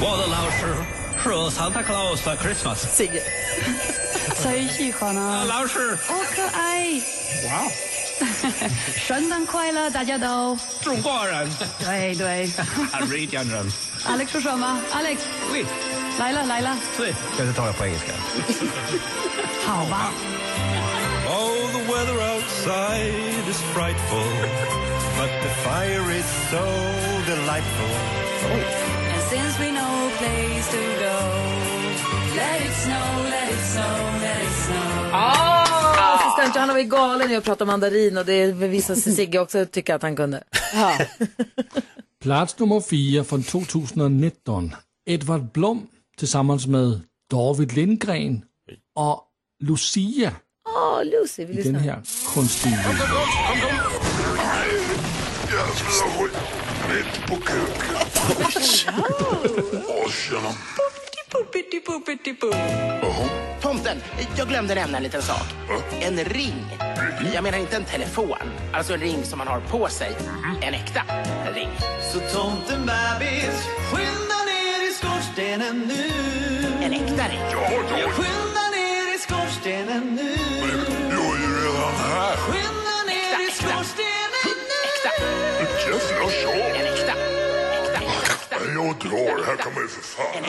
[0.00, 0.84] Vad är Lauscher?
[1.22, 3.22] Från Santa Claus för Christmas Sigge
[4.42, 7.00] 最喜欢了，老师好可爱。
[7.46, 7.70] 哇
[8.96, 10.58] 圣诞快乐，大家都。
[10.82, 11.48] 中国人
[11.78, 12.48] 对对。
[12.92, 13.70] Norwegian人
[14.06, 14.80] Alex 说 什么？
[14.94, 15.18] Alex，
[15.50, 15.64] 对
[16.18, 18.14] 来了来了，对这tar jag på engelska
[19.66, 20.10] 好吧。
[21.28, 24.24] Oh, the weather outside is frightful,
[25.18, 26.64] but the fire is so
[27.26, 28.93] delightful.
[29.59, 31.15] We know a place to go,
[32.35, 35.11] let it snow, let it snow, let it snow.
[35.13, 36.15] Ah!
[36.15, 39.65] Assistent Johanna var ju galen i att prata mandarin och det visade sig Sigge också
[39.65, 40.43] tycka att han kunde.
[42.23, 45.87] Plats nummer fyra från 2019, Edvard Blom
[46.17, 46.99] tillsammans med
[47.31, 48.41] David Lindgren
[48.95, 49.21] och
[49.63, 50.31] Lucia
[50.67, 52.01] Åh, Lucy, vi i den här
[52.33, 53.05] konstiga jullåten.
[55.51, 55.65] Jävla
[56.17, 56.33] skit.
[56.89, 57.94] Mitt på kuken.
[59.87, 60.51] Åh, tjena.
[63.61, 63.97] Tomten,
[64.37, 65.45] jag glömde nämna en liten sak.
[66.01, 66.65] En ring.
[67.33, 68.37] Jag menar inte en telefon.
[68.73, 70.11] Alltså en ring som man har på sig.
[70.61, 71.01] En äkta
[71.55, 71.69] ring.
[72.13, 76.11] Så tomten bebis, skynda ner i skorstenen nu
[76.85, 77.41] En äkta ring.
[77.51, 78.09] Ja, ja.
[78.09, 80.35] Skynda ner i skorstenen nu
[81.11, 82.74] Jag är ju redan här.
[88.75, 89.45] Jag drar.
[89.45, 90.43] Här kan man ju för fan.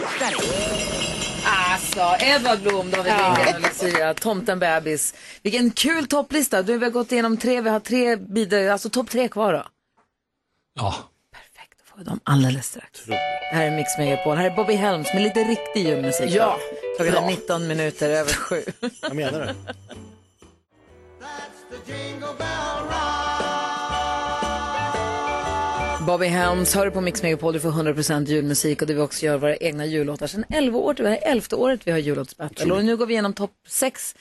[1.49, 5.15] Alltså, Edvard Blom, David Lindgren och Lucia, Tomten bebis.
[5.43, 6.63] Vilken kul topplista.
[6.63, 9.65] Du, vi har gått igenom tre, vi har tre bidrag, alltså topp tre kvar då.
[10.75, 10.95] Ja,
[11.97, 13.05] Får dem alldeles strax.
[13.05, 13.15] Det
[13.53, 16.31] här är Mix Megapol, här är Bobby Helms med lite riktig julmusik.
[16.31, 16.59] Ja.
[16.97, 17.27] Klockan är Ja.
[17.27, 18.63] 19 minuter över sju.
[19.03, 19.55] Jag menar det.
[26.07, 29.39] Bobby Helms hör på Mix Megapol, du får 100% julmusik och det vi också gör
[29.39, 30.27] våra egna jullåtar.
[30.27, 33.13] Sen 11 år, det här är 11 året vi har jullåtsbattle och nu går vi
[33.13, 34.15] igenom topp 6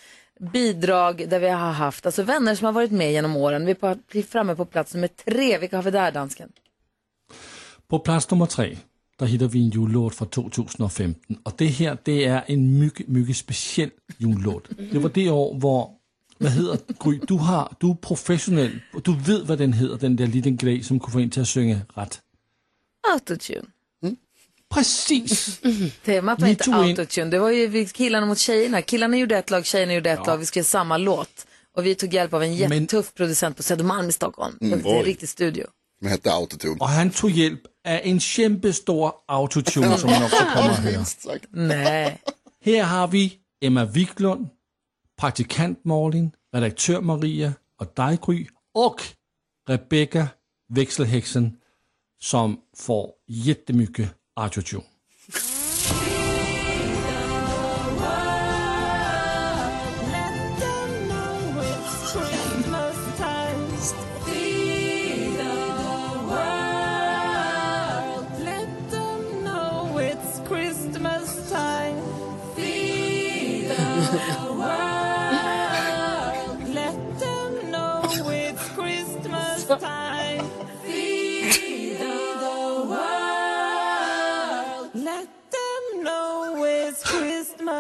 [0.53, 3.65] bidrag där vi har haft, alltså vänner som har varit med genom åren.
[3.65, 6.49] Vi är på, vi är framme på plats nummer tre, vilka har vi där dansken?
[7.87, 8.77] På plats nummer tre,
[9.19, 11.37] där hittar vi en jullåt från 2015.
[11.43, 14.67] Och det här, det är en mycket, mycket speciell jullåt.
[14.91, 15.89] Det var det år, var
[16.37, 20.27] vad heter Gry, du, har, du är professionell, du vet vad den heter, den där
[20.27, 22.21] liten grej som kunne få en till att sjunga rätt.
[23.13, 23.65] Autotune.
[24.73, 25.59] Precis.
[26.05, 28.81] Temat var inte autotune, det var ju vi- killarna mot tjejerna.
[28.81, 31.45] Killarna gjorde ett lag, tjejerna gjorde ett lag, vi skrev samma låt.
[31.77, 34.57] Och vi tog hjälp av en jättetuff producent på Södermalm i Stockholm.
[34.61, 35.65] Mm, det är en riktig studio.
[35.99, 36.75] Som hette Autotune.
[36.79, 40.69] Och han tog hjälp av en kämpestor autotune som man också kommer
[40.99, 41.39] att höra.
[41.51, 42.21] Nej.
[42.65, 44.47] Här har vi Emma Wiklund,
[45.17, 49.01] praktikant Malin, redaktör Maria och dig Gry och
[49.67, 50.27] Rebecca
[50.69, 51.57] växelhäxan
[52.21, 54.83] som får jättemycket autotune.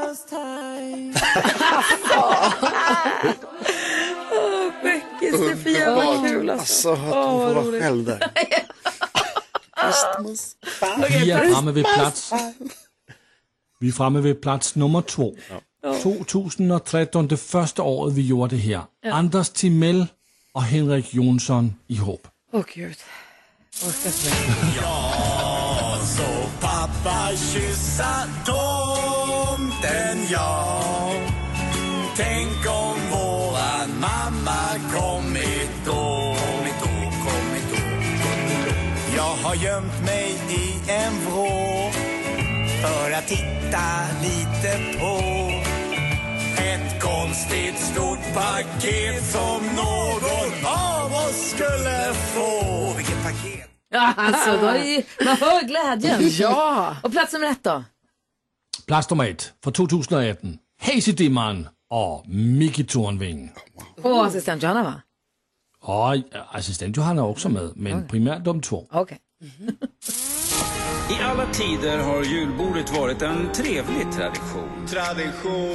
[0.05, 1.13] Christmas time.
[4.83, 6.89] Beckis, det för jävla kul alltså.
[6.89, 8.31] Alltså, att hon får vara själv där.
[11.09, 12.31] Vi är framme vid plats.
[13.79, 15.35] Vi är framme vid plats nummer två.
[16.03, 18.81] 2013, det första året vi gjorde det här.
[19.01, 19.13] Ja.
[19.13, 20.05] Anders Timell
[20.53, 22.27] och Henrik Jonsson ihop.
[22.53, 22.97] Åh gud.
[23.83, 24.81] Orkar inte mer.
[24.81, 28.27] Ja, så pappa kyssa
[29.85, 30.81] tomten, ja.
[32.15, 34.61] Tänk om våran mamma
[34.93, 36.35] kommit då.
[36.39, 39.15] Kommit då, kommit då, kommit då.
[39.15, 41.91] Jag har gömt mig i en vrå
[42.81, 43.85] för att titta
[44.21, 45.19] lite på
[46.61, 52.93] ett konstigt stort paket som någon av oss skulle få.
[52.97, 53.69] Vilket paket?
[53.93, 56.29] Ja, alltså, då är man hör glädjen.
[56.39, 56.95] Ja.
[57.03, 57.83] Och plats nummer ett då?
[58.87, 60.57] Plats nummer ett för 2018.
[60.81, 63.51] Hazy Dimman och Micke Tornving.
[64.03, 65.01] Och assistent Johanna va?
[65.81, 66.23] Och
[66.55, 68.87] assistent Johanna är också med, men primärt de två.
[68.91, 69.19] Okej.
[71.09, 74.87] I alla tider har julbordet varit en trevlig tradition.
[74.87, 75.73] Tradition.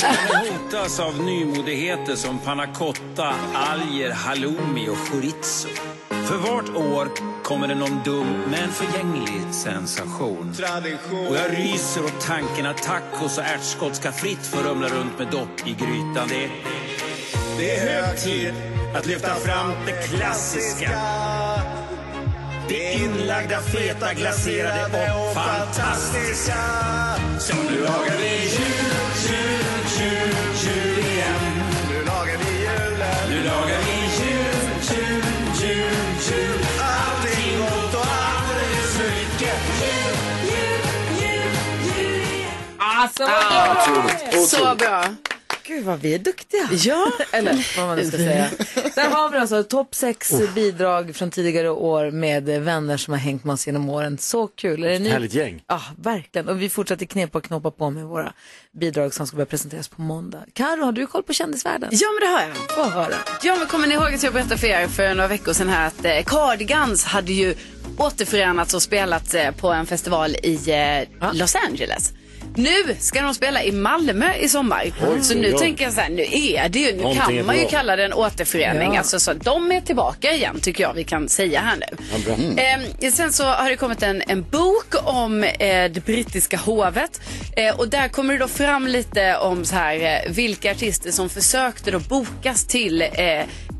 [0.00, 5.68] Den hotas av nymodigheter som panna cotta, alger, halloumi och chorizo.
[6.08, 7.08] För vart år
[7.42, 10.52] kommer det någon dum men förgänglig sensation.
[10.56, 11.26] Tradition.
[11.26, 15.28] Och jag ryser åt tanken att tacos och ärtskott ska fritt få rumla runt med
[15.30, 16.28] dopp i grytan.
[16.28, 16.50] Det,
[17.58, 18.54] det är hög tid
[18.96, 20.90] att lyfta fram det klassiska.
[22.68, 26.54] Det inlagda, feta, glaserade och fantastiska.
[27.38, 28.94] Så nu lagar vi jul,
[29.28, 29.64] jul,
[29.98, 31.40] jul, jul igen.
[31.90, 33.28] Nu lagar vi julen.
[33.28, 35.24] Nu lagar vi jul, jul,
[35.62, 35.94] jul,
[36.30, 36.58] jul.
[36.80, 39.58] Allting gott och alldeles för mycket.
[39.82, 40.16] Jul,
[40.50, 40.80] jul,
[41.20, 42.46] jul, jul.
[42.78, 43.76] Alltså vad Ja,
[44.30, 44.46] bra!
[44.46, 45.04] Så bra.
[45.66, 46.68] Gud vad vi är duktiga.
[46.72, 47.12] Ja.
[47.32, 48.50] Eller vad man nu ska säga.
[48.94, 53.44] Där har vi alltså topp sex bidrag från tidigare år med vänner som har hängt
[53.44, 54.18] med oss genom åren.
[54.18, 54.84] Så kul.
[54.84, 55.08] Är det ni?
[55.08, 55.62] Härligt gäng.
[55.66, 56.48] Ja, verkligen.
[56.48, 58.32] Och vi fortsätter knepa och knåpa på med våra
[58.72, 60.44] bidrag som ska börja presenteras på måndag.
[60.52, 61.88] Karo, har du koll på kändisvärlden?
[61.92, 62.56] Ja, men det har jag.
[62.70, 63.14] Få höra.
[63.42, 65.86] Ja, men kommer ni ihåg att jag berättade för er för några veckor sedan här
[65.86, 67.54] att eh, Cardigans hade ju
[67.98, 72.12] återförenats och spelat eh, på en festival i eh, Los Angeles.
[72.56, 74.92] Nu ska de spela i Malmö i sommar.
[75.08, 75.58] Oj, så nu oj.
[75.58, 78.04] tänker jag så här, nu är det ju, nu Någonting kan man ju kalla det
[78.04, 78.92] en återförening.
[78.92, 78.98] Ja.
[78.98, 81.96] Alltså, så de är tillbaka igen tycker jag vi kan säga här nu.
[82.56, 82.62] Ja.
[83.02, 87.20] Eh, sen så har det kommit en, en bok om eh, det brittiska hovet.
[87.56, 91.28] Eh, och där kommer det då fram lite om så här, eh, vilka artister som
[91.28, 93.08] försökte då bokas till eh,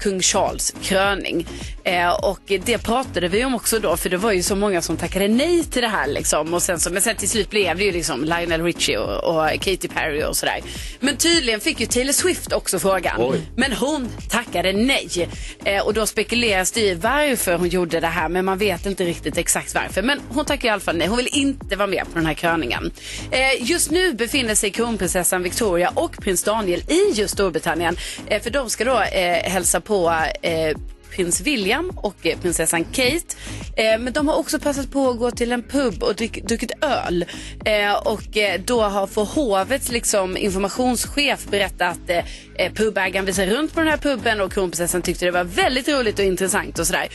[0.01, 1.47] kung Charles kröning.
[1.85, 4.97] Eh, och det pratade vi om också då, för det var ju så många som
[4.97, 6.07] tackade nej till det här.
[6.07, 6.55] Liksom.
[6.55, 9.61] Och sen så, men sen till slut blev det ju liksom Lionel Richie och, och
[9.61, 10.61] Katy Perry och sådär.
[11.01, 13.17] Men tydligen fick ju Taylor Swift också frågan.
[13.19, 13.41] Oj.
[13.57, 15.29] Men hon tackade nej.
[15.65, 19.05] Eh, och då spekuleras det ju varför hon gjorde det här, men man vet inte
[19.05, 20.03] riktigt exakt varför.
[20.03, 21.07] Men hon tackar i alla fall nej.
[21.07, 22.91] Hon vill inte vara med på den här kröningen.
[23.31, 27.97] Eh, just nu befinner sig kronprinsessan Victoria och prins Daniel i just Storbritannien.
[28.27, 30.77] Eh, för de ska då eh, hälsa på eh,
[31.17, 33.37] prins William och eh, prinsessan Kate.
[33.77, 36.73] Eh, men de har också passat på att gå till en pub och drick, druckit
[36.81, 37.25] öl.
[37.65, 43.47] Eh, och eh, då har för hovets liksom, informationschef berättat att eh, eh, pubägaren visar
[43.47, 46.87] runt på den här puben och kronprinsessan tyckte det var väldigt roligt och intressant och
[46.87, 47.09] sådär.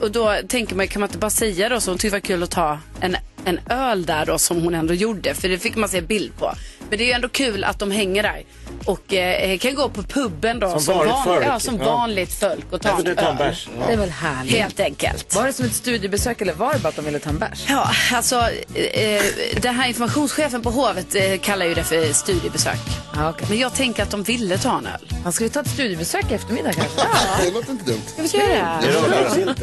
[0.00, 2.26] Och då tänker man, kan man inte bara säga då så hon tyckte det var
[2.26, 5.34] kul att ta en, en öl där då som hon ändå gjorde.
[5.34, 6.52] För det fick man se bild på.
[6.88, 8.42] Men det är ju ändå kul att de hänger där.
[8.84, 10.78] Och eh, kan gå på puben då.
[10.78, 11.44] Som vanligt folk.
[11.46, 11.84] Ja, som Ja.
[11.84, 13.14] vanligt folk och ta en öl.
[13.18, 13.86] Ja.
[13.86, 14.54] Det är väl härligt.
[14.56, 15.34] Helt enkelt.
[15.34, 17.64] Var det som ett studiebesök eller var det bara att de ville ta en bärs?
[17.68, 18.36] Ja, alltså
[18.74, 19.22] eh,
[19.62, 22.78] den här informationschefen på hovet eh, kallar ju det för studiebesök.
[23.14, 23.46] Ja, okay.
[23.48, 25.08] Men jag tänker att de ville ta en öl.
[25.24, 27.00] Han ska vi ta ett studiebesök i eftermiddag kanske?
[27.44, 28.02] Det låter inte dumt.
[28.28, 29.54] Ska vi göra det?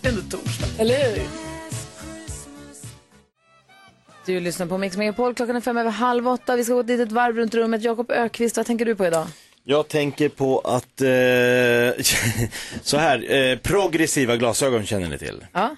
[0.00, 0.66] Det är torsdag.
[0.78, 1.22] Eller hur?
[4.26, 6.56] Du lyssnar på Mix Megapol, klockan är fem över halv åtta.
[6.56, 7.82] Vi ska gå ett litet varv runt rummet.
[7.82, 9.26] Jakob Ökvist, vad tänker du på idag?
[9.64, 12.04] Jag tänker på att, eh,
[12.82, 15.46] så här, eh, progressiva glasögon känner ni till.
[15.52, 15.76] Ja.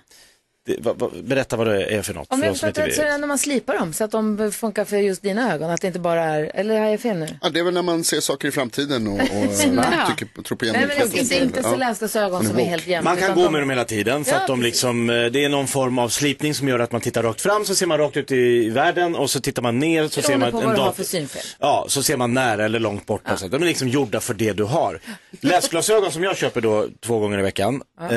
[0.66, 2.32] Det, va, va, berätta vad det är för något.
[2.32, 4.52] Om för jag pratar inte så är det när man slipar dem så att de
[4.52, 7.28] funkar för just dina ögon, att det inte bara är, eller har jag fel nu?
[7.42, 9.20] Ja, det är väl när man ser saker i framtiden och, och
[10.08, 11.18] tycker, tror på Nej, men jämlikheten.
[11.18, 11.76] inte, inte så Ja.
[11.76, 13.10] läsglasögon som är helt jämna.
[13.10, 15.48] Man kan gå med dem hela tiden för Ja, att de liksom, eh, det är
[15.48, 18.16] någon form av slipning som gör att man tittar rakt fram så ser man rakt
[18.16, 20.54] ut i världen och så tittar man ner så ser man
[20.98, 21.42] en synfel.
[21.60, 23.22] Ja, så ser man nära eller långt bort.
[23.24, 23.48] Ja.
[23.48, 25.00] De är liksom gjorda för det du har.
[25.40, 28.08] Läsglasögon som jag köper då två gånger i veckan, eh,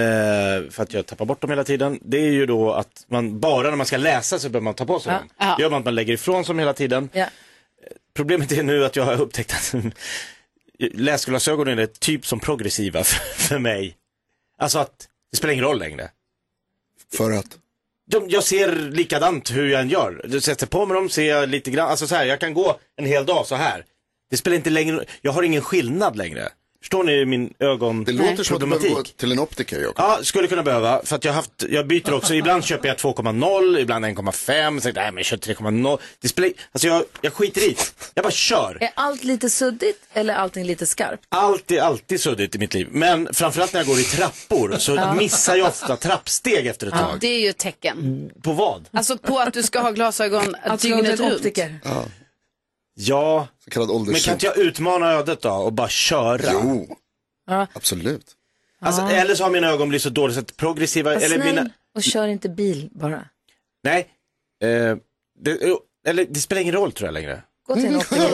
[0.72, 3.70] för att jag tappar bort dem hela tiden, det är ju då att man bara
[3.70, 5.18] när man ska läsa så behöver man ta på sig Ja.
[5.20, 5.30] dem.
[5.38, 5.56] Ja.
[5.58, 7.10] Det gör man att man lägger ifrån sig dem hela tiden.
[7.14, 7.26] Ja.
[8.16, 9.76] Problemet är nu att jag har upptäckt att
[10.94, 13.96] läsglasögonen är typ som progressiva för, för mig.
[14.58, 16.10] Alltså att det spelar ingen roll längre.
[17.18, 17.58] För att?
[18.12, 20.40] De, jag ser likadant hur jag än gör.
[20.40, 23.06] Sätter på mig dem, ser jag lite grann, alltså så här, jag kan gå en
[23.06, 23.86] hel dag så här.
[24.30, 26.50] Det spelar inte längre, jag har ingen skillnad längre.
[26.82, 29.96] Förstår ni min ögon Det låter som att du behöver gå till en optiker, Jakob.
[29.98, 31.02] Ja, skulle kunna behöva.
[31.06, 34.94] För att jag haft, jag byter också, ibland köper jag 2,0, ibland 1,5, så nej
[35.12, 36.00] men jag kör 3,0.
[36.22, 37.76] Det spelar, alltså jag, jag skiter i
[38.14, 38.78] Jag bara kör.
[38.82, 41.24] Är allt lite suddigt eller allting lite skarpt?
[41.30, 42.88] Allt är alltid suddigt i mitt liv.
[42.92, 45.14] Men framförallt när jag går i trappor så Ja.
[45.14, 47.20] missar jag ofta trappsteg efter ett Ja, tag.
[47.20, 48.30] det är ju ett tecken.
[48.42, 48.86] På vad?
[48.92, 51.40] Alltså på att du ska ha glasögon Att dygnet till en runt.
[51.40, 51.80] optiker.
[51.84, 52.06] Ja.
[53.02, 56.50] Ja, Så kallad men kan inte jag utmana ödet då och bara köra?
[56.54, 56.98] Jo,
[57.48, 57.68] Ja.
[57.74, 58.26] absolut.
[58.82, 59.12] Alltså, Ja.
[59.12, 61.70] Eller så har mina ögon blivit så dåliga så att progressiva, Var eller snäll mina,
[61.96, 63.26] och kör inte bil bara.
[63.84, 64.08] nej,
[64.64, 64.96] eh,
[65.40, 65.58] det,
[66.08, 67.42] eller det spelar ingen roll tror jag längre.
[67.68, 68.30] Gå till en optiker.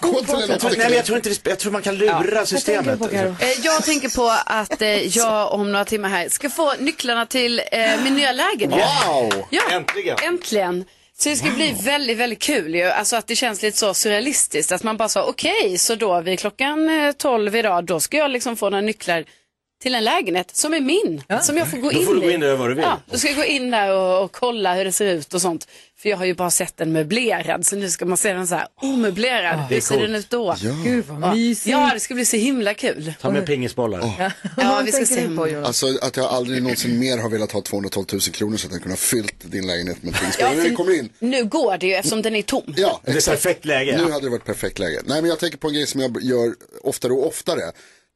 [0.00, 1.82] Gå till en Jag tror, nej, men jag tror inte det, spe- jag tror man
[1.82, 2.98] kan lura systemet.
[3.10, 3.28] Karo?
[3.40, 7.58] Eh, Jag tänker på att eh, jag om några timmar här ska få nycklarna till
[7.72, 8.88] eh, min nya lägenhet.
[9.06, 9.44] Wow!
[9.50, 10.16] Ja, Äntligen!
[10.22, 10.84] äntligen.
[11.18, 12.82] Så det ska bli väldigt, väldigt kul ju.
[12.82, 14.72] Alltså att det känns lite så surrealistiskt.
[14.72, 18.30] Att man bara sa okej, så då vid klockan eh, 12 idag, då ska jag
[18.30, 19.24] liksom få några nycklar
[19.82, 21.22] till en lägenhet som är min.
[21.42, 22.34] Som jag får gå Då in får du gå i.
[22.34, 22.84] in där vad du vill.
[22.84, 25.42] Ja, då ska jag gå in där och, och kolla hur det ser ut och
[25.42, 25.68] sånt.
[25.98, 28.54] För jag har ju bara sett den möblerad, så nu ska man se den så
[28.54, 29.58] här omöblerad.
[29.68, 30.54] det är hur ser den ut då?
[30.62, 30.70] Ja.
[30.84, 31.34] Gud vad Ja.
[31.34, 31.66] mysigt.
[31.66, 33.12] Ja, det ska bli så himla kul.
[33.20, 34.14] Ta med pingisbollar.
[34.18, 35.28] Ja, Vad vi ska se.
[35.36, 35.62] på?
[35.66, 38.82] Alltså att jag aldrig någonsin mer har velat ha 212 000 kronor så att jag
[38.82, 40.48] kunde ha fyllt din lägenhet med Ja.
[40.48, 41.08] När för- du kommer in.
[41.18, 42.74] Nu går det ju eftersom den är tom.
[42.76, 43.42] Ja, Det är exakt.
[43.42, 43.96] perfekt läge.
[44.04, 45.00] Nu hade det varit perfekt läge.
[45.04, 47.60] Nej men jag tänker på en grej som jag gör oftare och oftare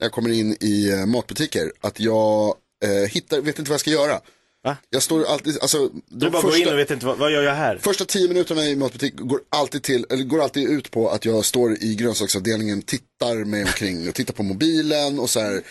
[0.01, 1.73] när jag kommer in i eh, matbutiker.
[1.81, 4.21] Att jag eh, hittar, vet inte vad jag ska göra.
[4.65, 4.77] Va?
[4.91, 5.91] Jag står alltid, alltså.
[6.09, 7.79] Du bara går första- in och vet inte vad, vad gör jag här?
[7.83, 11.45] Första tio minuterna i matbutik går alltid, till, eller går alltid ut på att jag
[11.45, 15.63] står i grönsaksavdelningen, tittar mig omkring och tittar på mobilen och så här.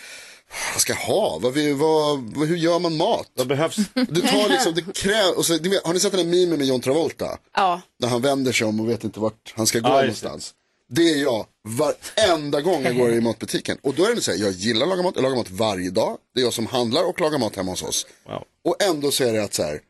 [0.74, 1.38] Vad ska jag ha?
[1.42, 3.26] Vad, vi- vad, vad, hur gör man mat?
[3.34, 3.76] Vad behövs?
[3.94, 5.52] Det tar liksom, det krävs, och så,
[5.84, 7.38] har ni sett den här memen med John Travolta?
[7.56, 7.80] Ja.
[8.00, 10.52] När han vänder sig om och vet inte vart han ska gå Ja, någonstans.
[10.92, 13.78] Det är jag varenda gång jag går i matbutiken.
[13.82, 15.90] Och då är det så här, jag gillar att laga mat, jag lagar mat varje
[15.90, 16.18] dag.
[16.34, 18.06] Det är jag som handlar och lagar mat hemma hos oss.
[18.26, 18.44] Wow.
[18.64, 19.80] Och ändå så är det att så här,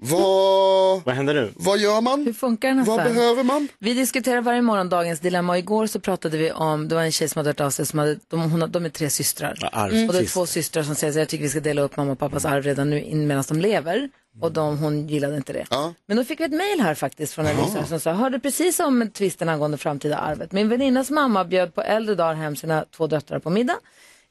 [0.00, 1.52] vad, Vad händer nu?
[1.56, 2.24] vad gör man?
[2.26, 3.14] Hur funkar en Vad affär?
[3.14, 3.68] behöver man?
[3.78, 7.12] Vi diskuterar varje morgon dagens dilemma och igår så pratade vi om, det var en
[7.12, 9.58] tjej som hade hört av sig, som hade, de, hon, har- de är tre systrar.
[9.72, 10.08] Arvstvist.
[10.08, 11.96] Och det är två systrar som säger så här, jag tycker vi ska dela upp
[11.96, 14.10] mamma och pappas arv redan nu in- medan de lever.
[14.40, 15.66] Och de, hon gillade inte det.
[15.70, 15.94] Ja.
[16.06, 18.80] Men då fick vi ett mejl här faktiskt från en lyssnare som sa, hörde precis
[18.80, 20.52] om tvisten angående framtida arvet.
[20.52, 23.76] Min väninnas mamma bjöd på äldre dagar hem sina två döttrar på middag.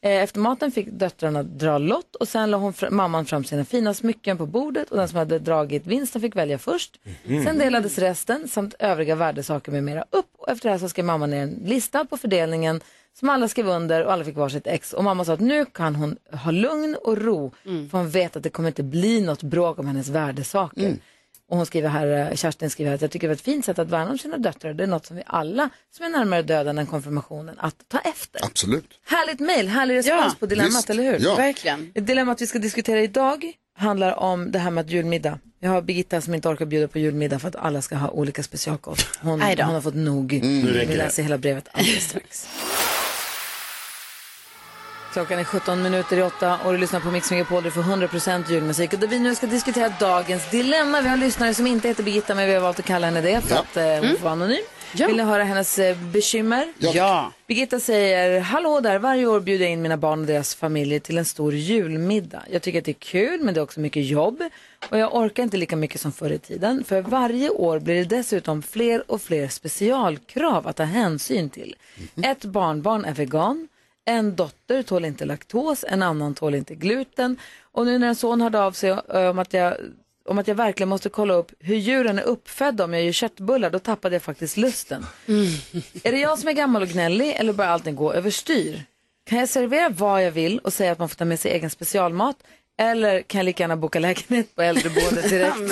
[0.02, 3.66] Eh, Efter maten fick döttrarna dra lott och sen la hon fr- mamman fram sina
[3.66, 7.00] fina smycken på bordet och den som hade dragit vinsten fick välja först.
[7.46, 11.06] Sen delades resten samt övriga värdesaker med mera upp och efter det här så skrev
[11.06, 12.82] mamma ner en lista på fördelningen
[13.20, 14.94] som alla skrev under och alla fick varsitt ex.
[14.94, 17.52] Och mamma sa att nu kan hon ha lugn och ro
[17.92, 20.96] för hon vet att det kommer inte bli något bråk om hennes värdesaker.
[21.50, 23.66] Och hon skriver här, eh, Kerstin skriver här att jag tycker det var ett fint
[23.66, 24.74] sätt att värna om sina döttrar.
[24.74, 28.46] Det är något som vi alla som är närmare döden än konfirmationen att ta efter.
[28.46, 28.86] Absolut.
[29.06, 30.90] Härligt mejl, härlig respons Ja, på dilemmat, visst.
[30.90, 31.20] eller hur?
[31.20, 31.36] Ja.
[31.36, 31.92] Verkligen.
[31.96, 35.40] Dilemmat vi ska diskutera idag handlar om det här med att julmiddag.
[35.60, 38.44] Jag har Birgitta som inte orkar bjuda på julmiddag för att alla ska ha olika
[38.44, 39.08] specialkost.
[39.22, 40.34] Hon, hon har fått nog.
[40.44, 42.48] Nu räcker Vi läser hela brevet alldeles strax.
[45.18, 47.82] Klockan är 17 minuter i åtta och du lyssnar på Mix Megapol där du får
[47.82, 48.94] 100% julmusik.
[48.94, 51.02] Och där vi nu ska diskutera dagens dilemma.
[51.02, 53.22] Vi har en lyssnare som inte heter Birgitta men vi har valt att kalla henne
[53.22, 53.62] det för Ja.
[53.62, 54.58] att eh, hon får vara anonym.
[54.96, 55.08] Ja.
[55.08, 56.74] Vill ni höra hennes eh, bekymmer?
[56.80, 56.92] Ja.
[56.96, 57.32] Ja.
[57.48, 61.18] Birgitta säger, hallå där, varje år bjuder jag in mina barn och deras familjer till
[61.18, 62.44] en stor julmiddag.
[62.52, 64.44] Jag tycker att det är kul men det är också mycket jobb
[64.90, 66.84] och jag orkar inte lika mycket som förr i tiden.
[66.84, 71.76] För varje år blir det dessutom fler och fler specialkrav att ta hänsyn till.
[72.24, 73.68] Ett barnbarn är vegan,
[74.08, 78.42] en dotter tål inte laktos, en annan tål inte gluten och nu när en son
[78.42, 79.78] hörde av sig eh, om att jag
[80.26, 83.70] om att jag verkligen måste kolla upp hur djuren är uppfödda om jag gör köttbullar,
[83.70, 85.06] då tappade jag faktiskt lusten.
[86.04, 88.84] Är det jag som är gammal och gnällig eller börjar allting gå överstyr?
[89.30, 91.70] Kan jag servera vad jag vill och säga att man får ta med sig egen
[91.70, 92.36] specialmat?
[92.78, 95.58] Eller kan jag lika gärna boka lägenhet på äldreboendet direkt?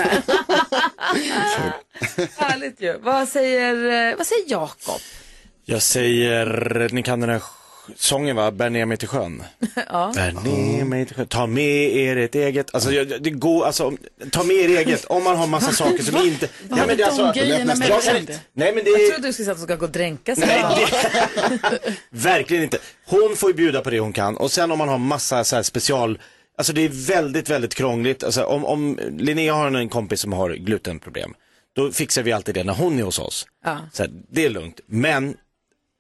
[2.38, 2.98] Härligt ju.
[2.98, 5.02] Vad säger, eh, vad säger Jakob?
[5.66, 7.42] Jag säger, ni kan den här
[7.96, 9.44] sången va, Bär ner mig till sjön.
[9.90, 10.12] ja.
[10.16, 13.92] Bär ner mig till sjön, ta med er ett eget, alltså jag- det går, alltså,
[14.32, 16.48] ta med er eget, om man har massa saker som inte...
[16.70, 18.40] Vad har det är alltså- de grejerna med jag det?
[18.54, 19.10] Nej men det Jag är...
[19.12, 20.48] trodde du skulle säga att de ska gå och dränka sig.
[20.48, 20.88] Nej,
[22.10, 22.78] Verkligen inte.
[23.06, 25.56] Hon får ju bjuda på det hon kan och sen om man har massa så
[25.56, 26.20] här special,
[26.58, 28.24] alltså det är väldigt, väldigt krångligt.
[28.24, 31.34] Alltså om, om Linnea har en kompis som har glutenproblem,
[31.76, 33.48] då fixar vi alltid det när hon är hos oss.
[33.66, 33.78] Ja.
[33.94, 34.80] Så här, det är lugnt.
[34.88, 35.36] Men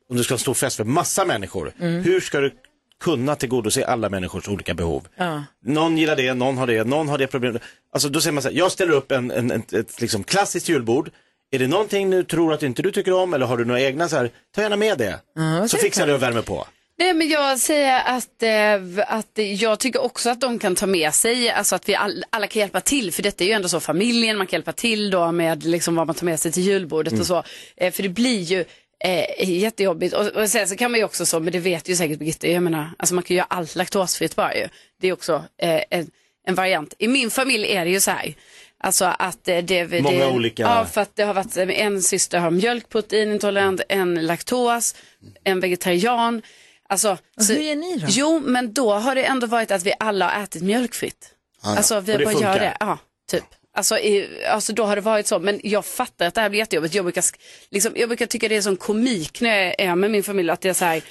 [0.09, 2.03] om du ska ha en stor fest för massa människor, Mm.
[2.03, 2.51] hur ska du
[2.99, 5.07] kunna tillgodose alla människors olika behov?
[5.17, 5.43] Ja.
[5.65, 7.61] Någon gillar det, någon har det, någon har det problemet.
[7.93, 10.69] Alltså då säger man så här, jag ställer upp en, en, ett, ett liksom klassiskt
[10.69, 11.11] julbord.
[11.51, 14.09] Är det någonting du tror att inte du tycker om eller har du några egna
[14.09, 15.19] så här, ta gärna med det.
[15.35, 16.11] vad så fixar du?
[16.11, 16.67] du och värmer på.
[16.97, 21.13] Nej men jag säger att, eh, att jag tycker också att de kan ta med
[21.13, 23.79] sig, alltså att vi all, alla kan hjälpa till, för detta är ju ändå så
[23.79, 27.11] familjen, man kan hjälpa till då med liksom vad man tar med sig till julbordet
[27.13, 27.21] Mm.
[27.21, 27.43] och så.
[27.77, 28.65] Eh, för det blir ju
[29.05, 31.95] eh, jättejobbigt och, och sen så kan man ju också så, men det vet ju
[31.95, 34.67] säkert Birgitta, jag menar, alltså man kan ju göra allt laktosfritt bara ju.
[35.01, 36.07] Det är också eh, en,
[36.47, 36.93] en variant.
[36.97, 38.33] I min familj är det ju så här,
[38.77, 42.01] Alltså att eh, det, Många det, olika- Ja, för att det har varit eh, en
[42.01, 44.95] syster har mjölkproteinintolerant, en laktos,
[45.43, 46.41] en vegetarian.
[46.89, 48.05] Alltså, så, hur gör ni då?
[48.09, 51.29] Jo, men då har det ändå varit att vi alla har ätit mjölkfritt.
[51.61, 51.77] Ah, ja.
[51.77, 52.77] Alltså vi bara gör det.
[52.79, 52.97] Ja,
[53.31, 53.43] typ.
[53.75, 56.59] Alltså, i, alltså då har det varit så, men jag fattar att det här blir
[56.59, 56.95] jättejobbigt.
[56.95, 57.23] Jag brukar,
[57.69, 60.61] liksom, jag brukar tycka det är sån komik när jag är med min familj, att
[60.61, 61.01] det är så här,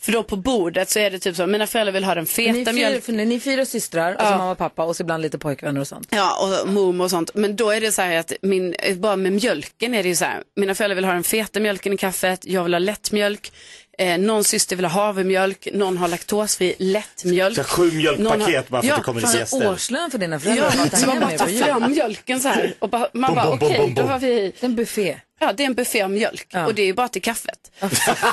[0.00, 2.50] för då på bordet så är det typ så, mina föräldrar vill ha den feta
[2.50, 3.04] är, fyra, mjölk.
[3.04, 5.80] för ni är fyra systrar, och så mamma och pappa och så ibland lite pojkvänner
[5.80, 6.08] och sånt.
[6.10, 7.30] Ja, och mormor och sånt.
[7.34, 10.24] Men då är det så här att min, bara med mjölken är det ju så
[10.24, 10.42] här.
[10.56, 13.52] Mina föräldrar vill ha den feta mjölken i kaffet, jag vill ha lättmjölk.
[13.98, 17.56] Eh, någon syster vill ha havremjölk, någon har laktosfri lättmjölk.
[17.56, 19.68] Så sju mjölkpaket har- bara för att det kommer Fan, gäster.
[19.72, 20.72] årslön för dina föräldrar.
[20.92, 22.74] Ja, så man bara tar fram mjölken så här.
[22.78, 24.52] Och bara, man Bom, bara okej, bom, då har vi...
[24.60, 25.16] En buffé.
[25.40, 27.70] Ja, det är en buffé av mjölk och det är ju bara till kaffet.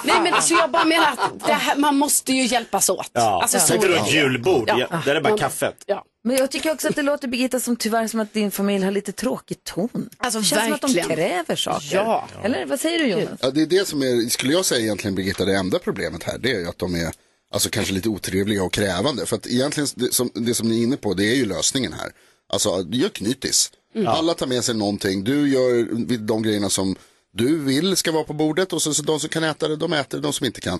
[0.03, 3.09] Nej men så jag bara menar att det här, man måste ju hjälpas åt.
[3.13, 4.11] Ja, Alltså, så tänkte du är ett det.
[4.11, 4.87] julbord, Ja.
[4.91, 5.01] ja.
[5.05, 5.75] där är bara Man- kaffet.
[5.85, 6.03] Ja.
[6.23, 8.91] Men jag tycker också att det låter Birgitta som tyvärr som att din familj har
[8.91, 10.09] lite tråkig ton.
[10.17, 11.03] Alltså, det känns som verkligen.
[11.03, 11.95] att de kräver saker.
[11.95, 12.27] Ja.
[12.43, 13.39] Eller vad säger du Jonas?
[13.41, 16.37] Ja, det är det som är, skulle jag säga egentligen Birgitta, det enda problemet här,
[16.37, 17.11] det är ju att de är
[17.51, 19.25] alltså kanske lite otrevliga och krävande.
[19.25, 21.93] För att egentligen, det som, det som ni är inne på, det är ju lösningen
[21.93, 22.11] här.
[22.49, 23.71] Alltså, gör knytis.
[23.95, 24.07] Mm.
[24.07, 26.95] Alla tar med sig någonting, du gör de grejerna som
[27.33, 29.93] du vill ska vara på bordet och så, så de som kan äta det, de
[29.93, 30.79] äter det, de som inte kan.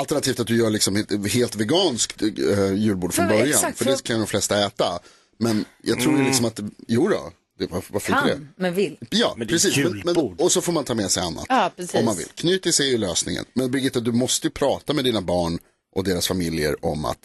[0.00, 3.92] Alternativt att du gör liksom helt veganskt uh, julbord från För- början, exakt, för för-
[3.92, 4.98] det kan de flesta äta.
[5.38, 6.26] Men jag tror Mm.
[6.26, 8.32] liksom att, jo då, det, varför, varför inte det?
[8.32, 8.96] Kan, men vill.
[9.10, 9.76] Ja, Men precis.
[9.76, 10.40] Men, men, julbord.
[10.40, 11.44] och så får man ta med sig annat.
[11.48, 11.94] Ja, precis.
[11.94, 12.26] Om man vill.
[12.34, 13.44] Knytis är ju lösningen.
[13.54, 15.58] Men Birgitta, du måste ju prata med dina barn
[15.94, 17.18] och deras familjer om att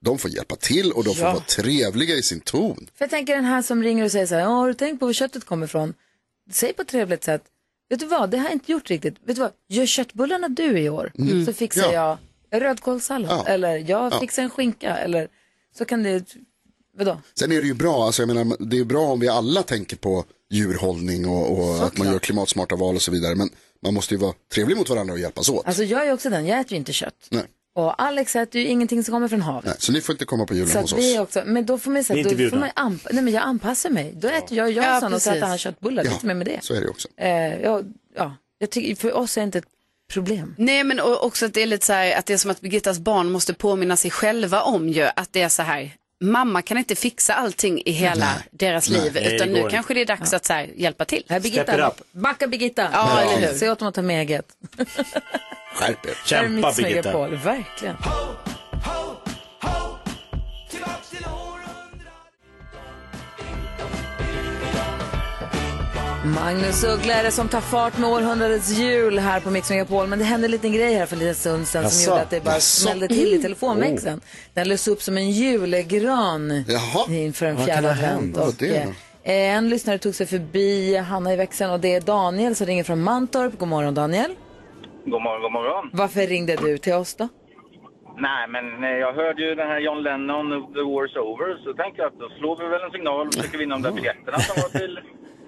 [0.00, 1.32] de får hjälpa till och de får Ja.
[1.32, 2.86] vara trevliga i sin ton.
[2.94, 5.00] För jag tänker den här som ringer och säger så här, "Ja, har du tänkt
[5.00, 5.94] på var köttet kommer ifrån?
[6.52, 7.42] Säg på ett trevligt sätt,
[7.94, 9.14] vet du vad, det har jag inte gjort riktigt.
[9.24, 11.46] Vet du vad, gör köttbullarna du i år, Mm.
[11.46, 12.18] så fixar Ja.
[12.50, 13.30] jag rödkålssallad.
[13.30, 13.46] Ja.
[13.46, 14.20] Eller jag Ja.
[14.20, 14.96] fixar en skinka.
[14.96, 15.28] Eller
[15.78, 16.24] så kan det,
[16.98, 17.20] vadå?
[17.38, 19.96] Sen är det ju bra, alltså jag menar, det är bra om vi alla tänker
[19.96, 23.34] på djurhållning och, och att man gör klimatsmarta val och så vidare.
[23.34, 23.48] Men
[23.82, 25.66] man måste ju vara trevlig mot varandra och hjälpas åt.
[25.66, 27.26] Alltså jag är också den, jag äter ju inte kött.
[27.30, 27.44] Nej.
[27.76, 29.64] Och Alex äter ju ingenting som kommer från havet.
[29.64, 31.04] Nej, så ni får inte komma på julen Så hos att oss.
[31.04, 32.60] vi är också, men då får man Ni är säga, inte då får bjudna.
[32.60, 34.12] man anpa- nej men jag anpassar mig.
[34.16, 35.38] Då äter jag Ja, Jansson och så precis.
[35.42, 36.58] äter han köttbullar, det är Ja, inte mer med det.
[36.62, 37.08] Så är det också.
[37.16, 37.82] Eh, ja,
[38.16, 39.64] ja, jag tycker, för oss är det inte ett
[40.12, 40.54] problem.
[40.58, 42.60] Nej men och också att det är lite så här att det är som att
[42.60, 45.90] Birgittas barn måste påminna sig själva om ju att det är så här
[46.30, 49.00] mamma kan inte fixa allting i hela deras Nej.
[49.00, 49.70] liv Nej, utan nu inte.
[49.70, 51.24] kanske det är dags att så här, hjälpa till.
[51.28, 52.88] Här Birgitta, backa Birgitta.
[52.92, 53.58] Ja, eller hur?
[53.58, 54.46] Säg åt dem att ta med eget.
[55.74, 56.48] Skärp er.
[56.48, 57.96] Mix Megapol, Verkligen.
[66.24, 70.06] Magnus Uggla är det som tar fart med århundradets jul här på Mix Megapol.
[70.06, 72.10] Men det hände en liten grej här för en liten stund sedan som Jaså?
[72.10, 72.86] gjorde att det bara Jaså?
[72.86, 74.20] smällde till i telefonväxeln.
[74.54, 76.64] Den lös upp som en julgran
[77.08, 78.36] inför en Vad fjärde kan ha hänt?
[78.36, 78.36] advent.
[78.36, 79.30] Vad var Och, det då?
[79.30, 82.84] eh, En lyssnare tog sig förbi Hanna i växeln och det är Daniel som ringer
[82.84, 83.58] från Mantorp.
[83.58, 84.30] God morgon Daniel.
[85.04, 85.90] God morgon, god morgon.
[85.92, 87.28] Varför ringde du till oss då?
[88.18, 92.02] Nej, men eh, jag hörde ju den här John Lennon, The War's Over, så tänkte
[92.02, 94.62] jag att då slår vi väl en signal och försöker vinna de där biljetterna som
[94.62, 94.98] var till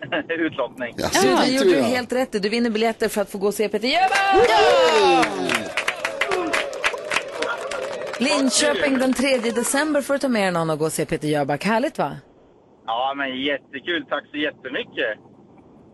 [0.28, 0.94] utlottning.
[0.96, 1.08] Ja,
[1.44, 2.38] det gjorde du helt rätt i.
[2.38, 4.50] Du vinner biljetter för att få gå och se Peter Jöback!
[8.20, 11.64] Linköping den 3 december får du ta med någon och gå och se Peter Jöback.
[11.64, 12.16] Härligt va?
[12.86, 14.04] Ja, men jättekul.
[14.08, 15.18] Tack så jättemycket.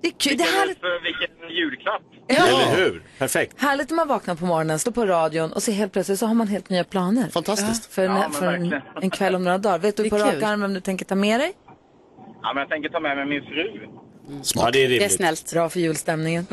[0.02, 0.36] Det är kul.
[0.36, 2.02] Det är härligt, för vilken julklapp.
[2.28, 3.02] Eller hur?
[3.18, 3.60] Perfekt.
[3.62, 6.34] härligt när man vaknar på morgonen, slår på radion och så helt plötsligt så har
[6.34, 7.28] man helt nya planer.
[7.28, 7.94] Fantastiskt.
[7.94, 8.82] För, en, Ja, men för en, verkligen.
[9.02, 9.78] en kväll om några dagar.
[9.78, 11.52] Vet du på rak arm vem du tänker ta med dig?
[12.42, 13.80] Ja, men jag tänker ta med mig min fru.
[14.54, 15.12] Ja, det är Det är rimligt.
[15.12, 15.50] snällt.
[15.52, 16.46] Bra för julstämningen.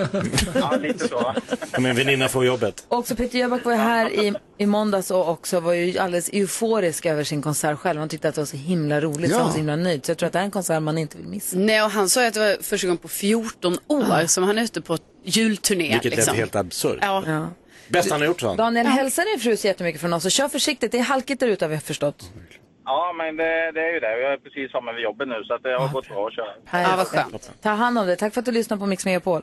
[0.55, 1.33] Ja, lite så.
[1.71, 2.85] en väninna får jobbet.
[2.87, 6.29] Och också Peter Jöback var ju här i, i måndags och också var ju alldeles
[6.33, 7.99] euforisk över sin konsert själv.
[7.99, 9.37] Han tyckte att det var så himla roligt, så Ja.
[9.37, 10.05] han var så himla nöjd.
[10.05, 11.57] Så jag tror att det här är en konsert man inte vill missa.
[11.57, 14.57] Nej, och han sa ju att det var första gången på 14 år som han
[14.57, 15.89] är ute på julturné.
[15.91, 16.31] Vilket liksom.
[16.31, 16.97] lät helt absurt.
[17.01, 17.23] Ja.
[17.27, 17.47] Ja.
[17.87, 18.57] Bäst han har gjort, sa han.
[18.57, 20.91] Daniel, hälsa din fru så jättemycket från oss och kör försiktigt.
[20.91, 22.31] Det är halkigt där ute har vi förstått.
[22.91, 24.19] Ja, men det, det är ju det.
[24.21, 26.53] Jag är precis framme vid jobbet nu, så att det har gått bra att köra.
[26.83, 27.51] Ja, vad skönt.
[27.61, 28.15] Ta hand om det.
[28.15, 29.41] Tack för att du lyssnade på Mix Megapol.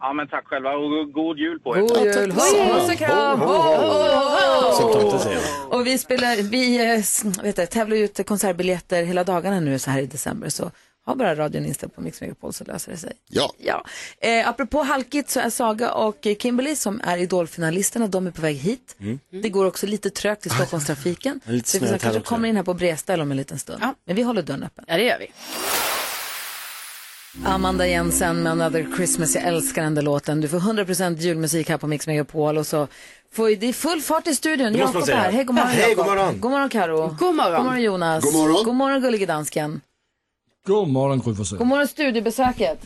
[0.00, 1.80] Ja, men tack själva och god jul på er.
[1.80, 2.32] God jul!
[2.32, 3.40] Puss och kram!
[3.40, 4.92] Ho, ho, Som ho!
[4.92, 5.40] tomten säger.
[5.70, 10.00] Och vi spelar, vi eh, vet du, tävlar ut konsertbiljetter hela dagarna nu så här
[10.00, 10.48] i december.
[10.48, 10.70] Så
[11.06, 13.12] ha bara radion inställd på Mix Megapol så löser det sig.
[13.28, 13.52] Ja.
[13.58, 13.84] Ja.
[14.20, 18.56] Eh, apropå halkigt så är Saga och Kimberly som är idolfinalisterna, de är på väg
[18.56, 18.96] hit.
[19.42, 21.40] Det går också lite trögt i Stockholmstrafiken.
[21.44, 22.20] är lite så vi kanske också.
[22.20, 23.78] kommer in här på Bredställ om en liten stund.
[23.82, 23.94] Ja.
[24.04, 24.84] Men vi håller dörren öppen.
[24.88, 25.26] Ja, det gör vi.
[27.44, 30.40] Amanda Jensen med Another Christmas, jag älskar den där låten.
[30.40, 32.88] Du får 100% julmusik här på Mix Megapol och så
[33.32, 34.74] får det är full fart i studion.
[34.74, 35.32] Jakob här.
[35.32, 35.96] Hej, god morgon Hej, Jakob.
[35.96, 36.40] god morgon.
[36.40, 37.16] God morgon Karo.
[37.18, 37.54] God morgon.
[37.56, 38.24] God morgon Jonas.
[38.24, 38.64] God morgon.
[38.64, 39.80] God morgon gullige dansken.
[40.66, 41.58] God morgon, Gry Forssell.
[41.58, 42.82] God morgon studiebesöket.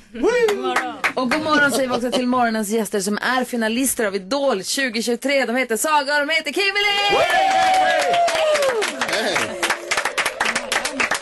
[1.15, 5.45] Och god morgon säger vi också till morgonens gäster som är finalister av Idol 2023.
[5.47, 7.25] De heter Saga och de heter Kimberly!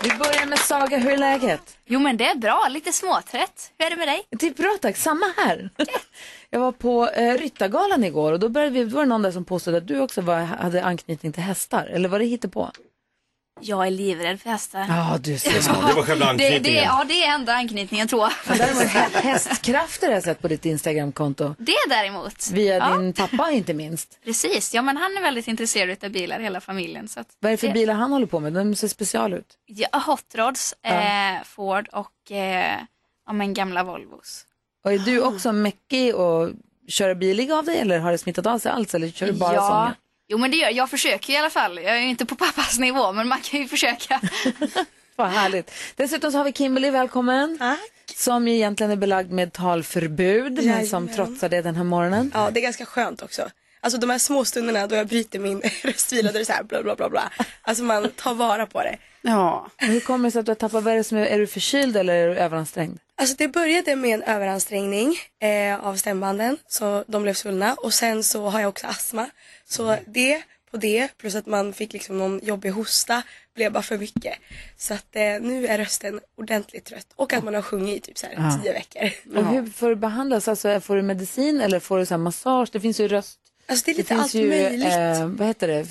[0.03, 1.79] Vi börjar med Saga, hur är läget?
[1.87, 3.71] Jo men det är bra, lite småtrött.
[3.79, 4.23] Hur är det med dig?
[4.31, 5.71] Det är bra tack, samma här.
[6.51, 9.31] Jag var på eh, Ryttargalan igår och då, började vi, då var det någon där
[9.33, 11.87] som påstod att du också var, hade anknytning till hästar.
[11.87, 12.71] Eller var det hittepå?
[13.61, 14.87] Jag är livrädd för hästar.
[14.89, 15.53] Ja, du ser.
[15.53, 16.63] Det var själva Det, anknytningen.
[16.63, 18.59] det, ja, det är enda anknytningen tror jag.
[18.59, 21.55] Däremot hä- hästkrafter har jag sett på ditt Instagramkonto.
[21.59, 22.51] Det däremot.
[22.53, 24.19] Via ja, din pappa inte minst.
[24.25, 27.09] Precis, ja men han är väldigt intresserad av bilar, hela familjen.
[27.09, 28.53] Så att Vad är det för bilar han håller på med?
[28.53, 29.55] De ser special ut.
[29.67, 32.79] Ja, Hot Rods, eh, Ford och eh,
[33.27, 34.45] ja, men gamla Volvos.
[34.85, 36.51] Och är du också mäckig och
[36.89, 39.55] kör bilig av dig eller har det smittat av sig alls eller kör du bara
[39.55, 39.69] ja.
[39.69, 39.95] sånger?
[40.29, 41.77] Jo men det gör jag, försöker i alla fall.
[41.77, 44.21] Jag är ju inte på pappas nivå men man kan ju försöka.
[45.17, 45.71] Vad härligt.
[45.97, 47.59] Dessutom så har vi Kimberly, välkommen.
[48.15, 51.15] Som ju egentligen är belagd med talförbud men som Jajamän.
[51.15, 52.31] trotsar det den här morgonen.
[52.35, 53.49] Ja, det är ganska skönt också.
[53.81, 56.63] Alltså de här små stunderna då jag bryter min röstvila, då är det så här
[56.63, 57.31] bla bla bla bla.
[57.63, 58.97] Alltså man tar vara på det.
[59.23, 59.71] Ja.
[59.77, 61.47] Hur kommer det sig att du har tappat, vad är det som är, är du
[61.47, 62.99] förkyld eller är du överansträngd?
[63.19, 68.25] Alltså det började med en överansträngning eh, av stämbanden så de blev svullna och sen
[68.25, 69.31] så har jag också astma.
[69.69, 73.23] Så det på det plus att man fick liksom någon jobbig hosta
[73.55, 74.35] blev bara för mycket.
[74.77, 78.19] Så att eh, nu är rösten ordentligt trött och att man har sjungit i typ
[78.19, 78.61] så här Ja.
[78.63, 79.11] tio veckor.
[79.39, 80.49] Och hur får du behandlas?
[80.49, 82.69] Alltså, får du medicin eller får du så massage?
[82.73, 83.39] Det finns ju röst...
[83.69, 84.87] Alltså det är lite finns allt ju, möjligt.
[84.93, 85.87] Eh, vad heter det?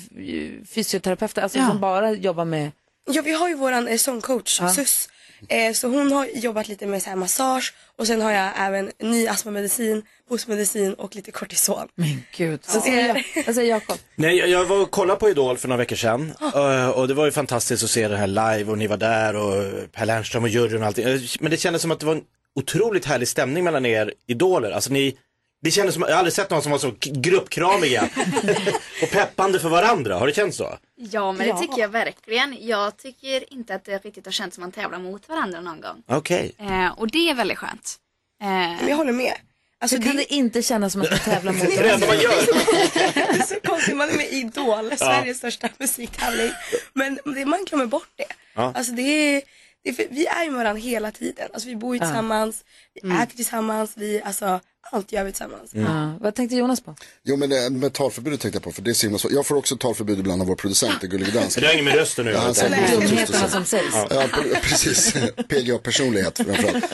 [0.68, 1.68] Fysioterapeuter, alltså Ja.
[1.68, 2.70] som bara jobbar med...
[3.10, 4.68] Ja, vi har ju våran eh, sångcoach, Ja.
[4.68, 5.08] Sus.
[5.48, 8.90] Eh, så hon har jobbat lite med så här massage och sen har jag även
[9.02, 11.88] ny astmamedicin, hostmedicin och lite kortison.
[11.94, 12.60] Men gud.
[12.64, 13.96] Så Vad säger, jag, vad säger Jakob?
[14.14, 17.14] Nej, jag- jag var och kollade på Idol för några veckor sedan eh, och det
[17.14, 20.42] var ju fantastiskt att se det här live och ni var där och Per Lernström
[20.42, 21.04] och juryn och allting.
[21.04, 22.22] Eh, Men det kändes som att det var en
[22.54, 24.70] otroligt härlig stämning mellan er idoler.
[24.70, 25.16] Alltså ni,
[25.62, 28.02] det kändes som, jag har aldrig sett någon som var så gruppkramiga
[29.02, 30.18] och peppande för varandra.
[30.18, 30.78] Har det känts så?
[30.96, 31.54] Ja men Ja.
[31.54, 32.56] det tycker jag verkligen.
[32.60, 36.02] Jag tycker inte att det riktigt har känts som man tävlar mot varandra någon gång.
[36.08, 36.54] Okej.
[36.58, 37.96] Eh, och det är väldigt skönt.
[38.42, 39.32] Eh, Men jag håller med.
[39.80, 42.06] Alltså, Hur kan det inte kännas som att man tävlar mot Det är varandra?
[42.06, 46.50] det Det är så konstigt, man är med i Idol, Sveriges största musiktävling.
[46.92, 48.24] Men det, man glömmer bort det.
[48.54, 48.72] Ja.
[48.76, 49.42] Alltså det är,
[49.84, 51.48] det vi är ju med varandra hela tiden.
[51.52, 52.06] Alltså vi bor ju Ja.
[52.06, 52.64] tillsammans,
[53.02, 54.60] vi äter tillsammans, vi, alltså
[54.92, 55.70] allt gör vi tillsammans.
[55.72, 56.14] Ja.
[56.20, 56.94] Vad tänkte Jonas på?
[57.24, 59.32] Jo men det med talförbudet tänkte jag på för det är så himla svårt.
[59.32, 62.30] Jag får också talförbud ibland av vår producent, det Gullige har inget med rösten nu
[62.32, 62.52] Ja,
[63.00, 63.94] Dumheterna som sägs.
[63.94, 65.12] Ja, pre- precis.
[65.48, 66.84] PGA-personlighet framförallt.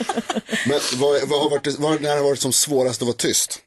[0.67, 3.17] Men vad, vad har varit, det- vad, när har det varit som svårast att vara
[3.17, 3.59] tyst?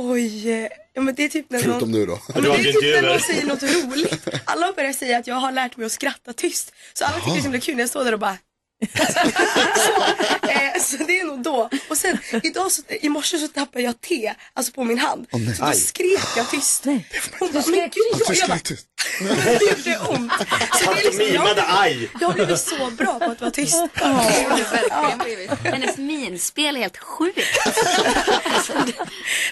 [0.00, 2.20] Oj, eh, ja men det är typ när Förutom någon, du då.
[2.28, 4.28] Ja, men det är typ när någon säger något roligt.
[4.44, 6.72] Alla börjar säga att jag har lärt mig att skratta tyst.
[6.94, 8.38] Så alla tycker det är kul när jag står där och bara
[9.76, 10.02] så,
[10.48, 11.68] eh, så det är nog då.
[11.88, 15.26] Och sen idag så, i morse så tappade jag te, alltså på min hand.
[15.32, 15.54] Nej.
[15.54, 16.84] så då skrek jag tyst.
[16.84, 17.02] Hon
[17.38, 18.58] bara, men skrek gud, jag bara,
[19.18, 20.32] det gjorde ont.
[20.72, 22.10] Så det är liksom, Mimade jag, aj.
[22.20, 23.76] jag har blivit så bra på att vara tyst.
[25.64, 27.38] Hennes minspel är helt sjukt.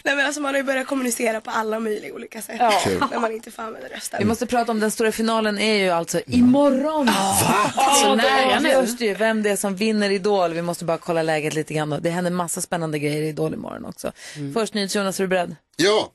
[0.02, 2.56] Nej men alltså man har ju börjat kommunicera på alla möjliga olika sätt.
[2.58, 2.80] Ja.
[3.10, 4.18] När man inte får använda rösten.
[4.18, 7.06] Vi måste prata om den stora finalen är ju alltså imorgon.
[7.06, 7.72] Va?
[8.02, 10.52] Så när det det vem det är som vinner Idol.
[10.52, 11.90] Vi måste bara kolla läget lite grann.
[11.90, 11.98] då.
[11.98, 14.12] Det händer massa spännande grejer i Idol imorgon också.
[14.54, 15.56] Först NyhetsJonas, är du beredd?
[15.76, 16.12] Ja.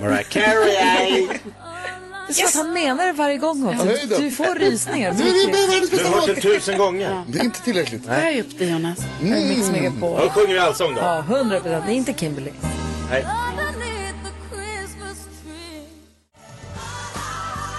[0.00, 1.28] Mariah Carey.
[2.28, 3.84] Det är att han menar det varje gång också.
[4.08, 4.16] Då.
[4.18, 5.12] Du får rysningar.
[5.12, 7.22] Det Du har hört den tusen gånger.
[7.28, 8.06] Det är inte tillräckligt.
[8.06, 8.98] Höj upp det Jonas.
[9.22, 9.48] Mm.
[9.48, 10.20] Mix Megapol.
[10.20, 11.00] Då sjunger vi allsång då.
[11.00, 11.84] Ja, 100 procent.
[11.86, 12.50] Det är inte Kimberly.
[13.10, 13.26] Nej.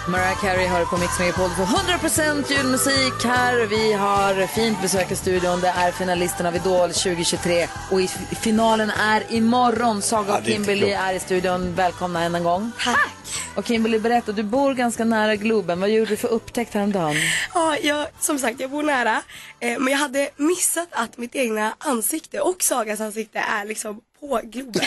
[0.07, 3.65] Mariah Carey har på Mix Megapol för 100% julmusik här.
[3.65, 5.61] Vi har fint besök i studion.
[5.61, 8.07] Det är finalisterna av Idol 2023 och i
[8.41, 10.01] finalen är imorgon.
[10.01, 11.75] Saga och Kimberly är i studion.
[11.75, 12.71] Välkomna än en gång.
[12.83, 13.09] Tack.
[13.55, 15.79] Och Kimberly, berätta, du bor ganska nära Globen.
[15.79, 17.15] Vad gjorde du för upptäckt häromdagen?
[17.53, 19.21] Ja, jag, som sagt, jag bor nära.
[19.59, 24.41] Eh, men jag hade missat att mitt egna ansikte och Sagas ansikte är liksom på
[24.43, 24.83] Globen.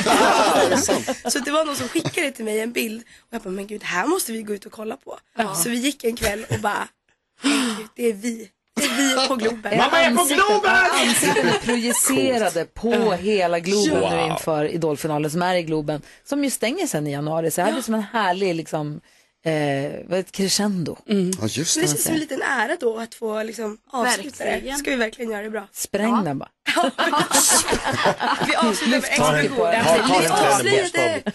[1.30, 3.84] så det var någon som skickade till mig en bild och jag bara, men gud,
[3.84, 5.18] här måste vi gå ut och kolla på.
[5.54, 6.88] Så vi gick en kväll och bara,
[7.42, 8.48] "Men gud, det är vi.
[8.76, 9.78] Det är vi på Globen.
[9.78, 10.76] Mamma är på Globen!
[11.08, 14.10] Ansikten är projicerade på hela Globen Ja.
[14.26, 16.02] nu inför Idolfinalen som är i Globen.
[16.24, 17.50] Som ju stänger sen i januari.
[17.50, 19.00] Så det här blir som en härlig liksom,
[19.46, 20.96] eh, vad är det, crescendo.
[21.04, 21.14] Ja,
[21.48, 21.86] just det det.
[21.88, 24.74] känns som en liten ära då att få liksom avsluta det.
[24.78, 25.68] Ska vi verkligen göra det bra?
[25.72, 26.48] Spräng den bara.
[28.46, 29.50] Vi avslutar med.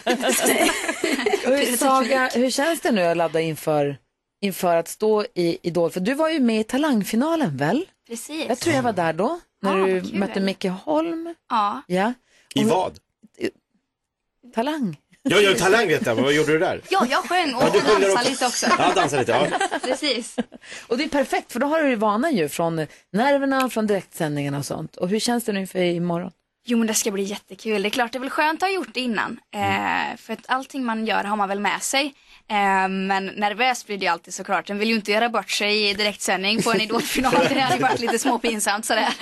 [1.46, 3.98] Hur, Saga, hur känns det nu att ladda inför,
[4.42, 5.92] inför att stå i Idol?
[5.92, 7.86] För du var ju med i Talangfinalen väl?
[8.08, 8.46] Precis.
[8.50, 10.20] Jag tror jag var där då, när Ja, du vad kul.
[10.20, 11.36] mötte Micke Holm.
[11.50, 11.82] Ja.
[11.88, 12.14] Ja,
[12.56, 13.00] I vad?
[14.56, 14.98] Talang.
[15.24, 16.82] Ja, jag talang vet jag, men vad gjorde du där?
[16.90, 18.30] ja, jag sjöng och Ja, sjunger dansade också.
[18.30, 18.66] lite också.
[18.78, 19.32] Ja, dansa lite.
[19.32, 19.80] Ja.
[19.84, 20.36] Precis.
[20.88, 24.58] Och det är perfekt för då har du ju vana ju från nerverna, från direktsändningarna
[24.58, 24.96] och sånt.
[24.96, 26.32] Och hur känns det nu inför imorgon?
[26.66, 27.82] Jo men det ska bli jättekul.
[27.82, 29.40] Det är klart det är väl skönt att ha gjort det innan.
[29.56, 32.14] Eh, för att allting man gör har man väl med sig.
[32.52, 34.68] Eh, men nervös blir det ju alltid såklart.
[34.68, 37.34] Den vill ju inte göra bort sig i direktsändning på en idolfinal.
[37.50, 39.14] Det hade ju varit lite småpinsamt sådär.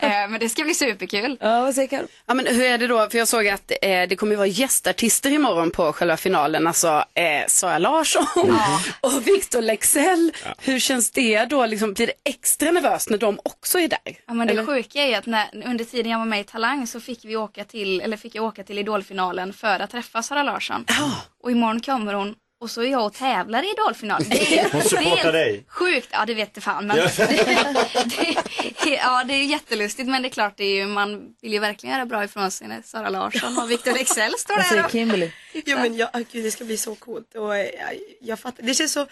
[0.00, 1.36] Eh, men det ska bli superkul.
[1.40, 2.06] Ja, vad säger?
[2.26, 3.08] Ja, men hur är det då?
[3.10, 6.66] För jag såg att eh, det kommer ju vara gästartister imorgon på själva finalen.
[6.66, 8.26] Alltså eh, Sara Larsson
[9.00, 10.32] och Victor Lexell.
[10.58, 11.66] Hur känns det då?
[11.66, 13.98] Liksom, blir det extra nervöst när de också är där?
[14.26, 14.66] Ja men det Eller?
[14.66, 17.64] sjuka är att när, under tiden jag var med i Talang så fick vi åka
[17.64, 20.84] till, eller fick jag åka till idolfinalen för att träffa Sara Larsson.
[21.42, 24.28] Och imorgon kommer hon och så är jag och tävlar i idolfinalen.
[24.28, 25.64] Det är, Hon supportar dig.
[25.68, 26.86] Sjukt, ja det vet jag fan.
[26.86, 27.08] Men Ja.
[27.16, 28.36] det,
[28.84, 31.58] det, ja det är jättelustigt men det är klart det är ju, man vill ju
[31.58, 34.68] verkligen göra bra ifrån sig när Sara Larsson och Victor Lexell står Vad där.
[34.68, 35.30] säger och- Kimberly?
[35.64, 37.34] Ja, men jag, gud, det ska bli så coolt.
[37.34, 38.62] Och, eh, jag, jag fattar.
[38.62, 39.06] Det känns så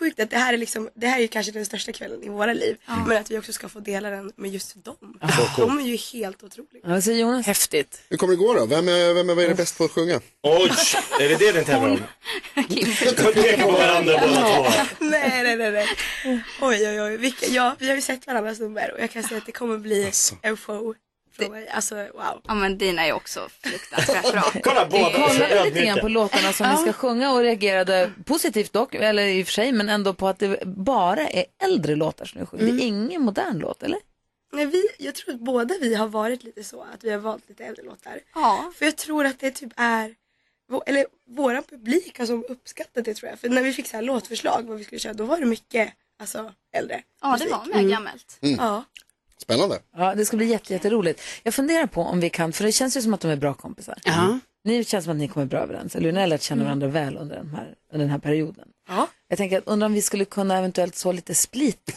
[0.00, 2.28] sjukt att det här är liksom, det här är ju kanske den största kvällen i
[2.28, 2.76] våra liv.
[3.06, 5.18] Men att vi också ska få dela den med just dem.
[5.56, 6.82] De är ju helt otroliga.
[6.88, 7.46] Vad säger Jonas?
[7.46, 8.02] Häftigt.
[8.10, 8.66] Hur kommer det gå då?
[8.66, 10.20] Vem är, vem är, vad är bäst på att sjunga?
[10.42, 10.70] Oj,
[11.20, 12.02] är det det den tävlar om?
[12.54, 14.84] De pekar på varandra båda två.
[15.04, 15.86] nej, nej, nej, nej.
[16.60, 17.16] Oj, oj, oj.
[17.16, 19.78] Vilka, ja, vi har ju sett varandras nummer och jag kan säga att det kommer
[19.78, 20.34] bli Alltså.
[20.42, 20.94] en show.
[21.38, 21.68] Mig.
[21.68, 22.40] Alltså, wow.
[22.48, 24.42] Ja men dina är också fruktansvärt bra.
[24.62, 28.94] Kolla båda kollade lite grann på låtarna som vi ska sjunga och reagerade positivt dock,
[28.94, 32.40] eller i och för sig, men ändå på att det bara är äldre låtar som
[32.40, 32.64] du sjunger.
[32.72, 33.98] Det är ingen modern låt, eller?
[34.52, 37.48] Nej, vi, jag tror att båda vi har varit lite så, att vi har valt
[37.48, 38.20] lite äldre låtar.
[38.34, 38.72] Ja.
[38.76, 40.14] För jag tror att det typ är,
[40.86, 43.38] eller våran publik har som uppskattat det tror jag.
[43.38, 45.92] För när vi fick så här låtförslag vad vi skulle köra, då var det mycket
[46.18, 47.50] alltså, äldre Ja det musik.
[47.50, 48.38] var mer gammalt.
[48.40, 48.84] Ja.
[49.42, 49.78] Spännande.
[49.96, 51.22] Ja, det ska bli jätte, jätteroligt.
[51.42, 53.54] Jag funderar på om vi kan, för det känns ju som att de är bra
[53.54, 53.98] kompisar.
[54.04, 54.38] Ja.
[54.64, 56.12] Ni känns som att ni kommer bra överens, eller hur?
[56.12, 58.68] Ni har lärt känna varandra väl under den här, under den här perioden.
[58.88, 59.06] Ja.
[59.28, 61.92] Jag tänker att undrar om vi skulle kunna eventuellt så lite split.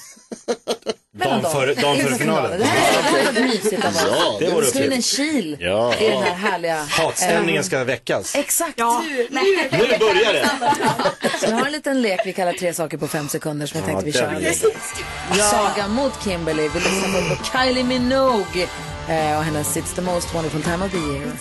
[1.16, 2.60] Dagen före, dagen före finalen.
[2.60, 4.04] Det här är mysigt av oss.
[4.10, 5.96] Ja, Det det vore Slå in en kil Ja.
[5.96, 6.84] i den här härliga...
[6.90, 8.36] Hatstämningen ska väckas.
[8.36, 8.78] Exakt.
[8.78, 9.28] Nu,
[9.72, 10.50] Nu börjar det.
[11.40, 13.86] Så vi har en liten lek vi kallar tre saker på fem sekunder som jag
[13.88, 14.34] tänkte vi kör.
[15.38, 16.68] är Saga mot Kimberly.
[16.70, 18.68] Vi lyssnar på Kylie Minogue
[19.10, 21.32] eh, och hennes It's the most wonderful time of the year.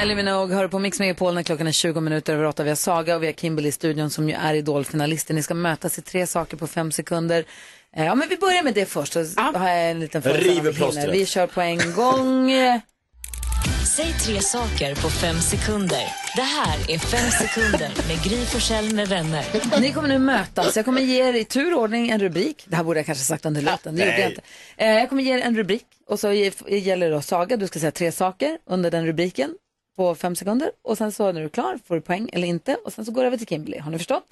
[0.00, 2.62] Kylie Minogue hör på Mix Megapol när klockan är 20 minuter över 8.
[2.62, 5.34] Vi har Saga och vi har Kimberly i studion som ju är idolfinalister.
[5.34, 7.44] Ni ska mötas i tre saker på fem sekunder.
[7.96, 9.12] Eh, Ja, men vi börjar med det först.
[9.12, 12.50] Så har jag en liten River vi kör på en gång.
[13.96, 16.04] Säg tre saker på fem sekunder.
[16.36, 19.44] Det här är Fem sekunder med Gry Forssell med vänner.
[19.80, 20.76] Ni kommer nu mötas.
[20.76, 22.64] Jag kommer ge er i tur och ordning en rubrik.
[22.68, 23.96] Det här borde jag kanske sagt under låten.
[23.96, 24.30] Det gjorde jag nej.
[24.30, 24.42] inte.
[24.76, 27.56] Eh, jag kommer ge er en rubrik och så gäller det då Saga.
[27.56, 29.54] Du ska säga tre saker under den rubriken
[29.96, 30.70] på fem sekunder.
[30.84, 32.74] Och sen så när du är klar får du poäng eller inte.
[32.84, 33.78] Och sen så går det över till Kimberly.
[33.78, 34.26] Har ni förstått?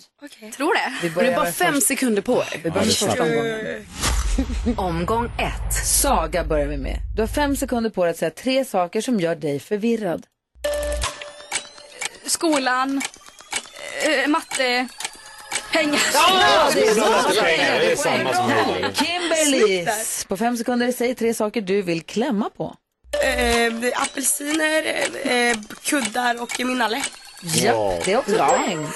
[0.56, 0.92] Tror det.
[1.02, 2.60] Vi Det börjar är bara med fem först- sekunder på er.
[2.64, 3.86] Vi börjar med första omgången.
[4.76, 5.74] Omgång ett.
[5.86, 6.98] Saga börjar vi med.
[7.16, 10.26] Du har fem sekunder på dig att säga tre saker som gör dig förvirrad.
[12.26, 13.02] Skolan,
[14.06, 14.88] eh, matte...
[15.72, 16.00] Pengar.
[16.14, 17.22] Ja, det är bra.
[17.34, 18.50] Det är samma som.
[18.94, 19.86] Kimberly,
[20.28, 22.74] på fem sekunder, säg tre saker du vill klämma på.
[23.22, 24.84] Eh, apelsiner,
[25.24, 27.02] eh, kuddar och min nalle.
[27.42, 28.88] Ja, det är också poäng.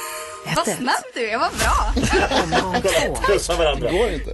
[0.56, 3.12] Vad snabb du är, vad bra.
[3.26, 3.90] Pussa varandra.
[3.90, 4.30] Det går inte.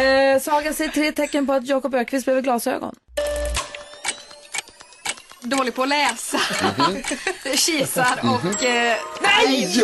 [0.00, 2.94] Eh, Saga, säg tre tecken på att Jakob Ökvist behöver glasögon.
[5.40, 6.40] Dålig på att läsa.
[6.78, 7.02] Mhm.
[7.56, 8.64] Kisar och...
[8.64, 9.78] Eh, nej!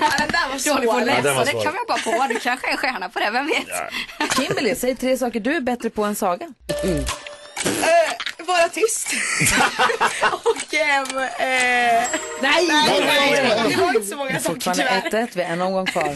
[0.00, 1.62] Ja, den där var Dålig på att Ja, den läsa, var det svår.
[1.62, 2.32] kan man bara på.
[2.34, 4.36] Du kanske är en stjärna på det, vem vet?
[4.36, 6.46] Kimberly, säg tre saker du är bättre på än Saga.
[7.66, 9.12] Eh, vara tyst.
[10.32, 12.04] och ehm, eh,
[12.42, 15.26] nej, nej, nej, det var inte så många saker fortfarande tyvärr.
[15.26, 16.14] 1-1, vi har en omgång kvar.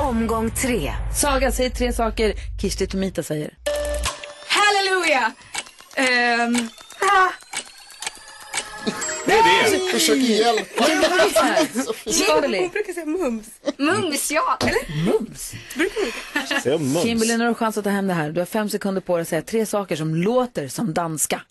[0.00, 0.94] Omgång tre.
[1.16, 3.50] Saga, säg tre saker Kirsti Tomita säger.
[4.48, 5.32] Halleluja!
[5.96, 6.68] Ehm,
[7.00, 7.28] ah,
[9.26, 9.92] Det är det.
[9.92, 10.84] Försök hjälpa.
[12.10, 12.58] Kimberly.
[12.60, 13.46] Hon brukar säga mums.
[13.76, 14.58] mums, ja.
[14.60, 15.04] Eller?
[15.12, 15.52] Mums.
[16.62, 17.02] Säg mums.
[17.02, 18.30] Kimberly, nu har du chans att ta hem det här.
[18.30, 21.42] Du har fem sekunder på dig att säga tre saker som låter som danska.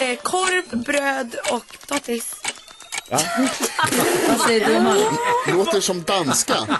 [0.00, 2.34] Eh, korv, bröd och potatis.
[3.10, 4.66] Vad säger
[5.46, 5.52] du?
[5.52, 6.54] Låter som danska.
[6.68, 6.78] ja,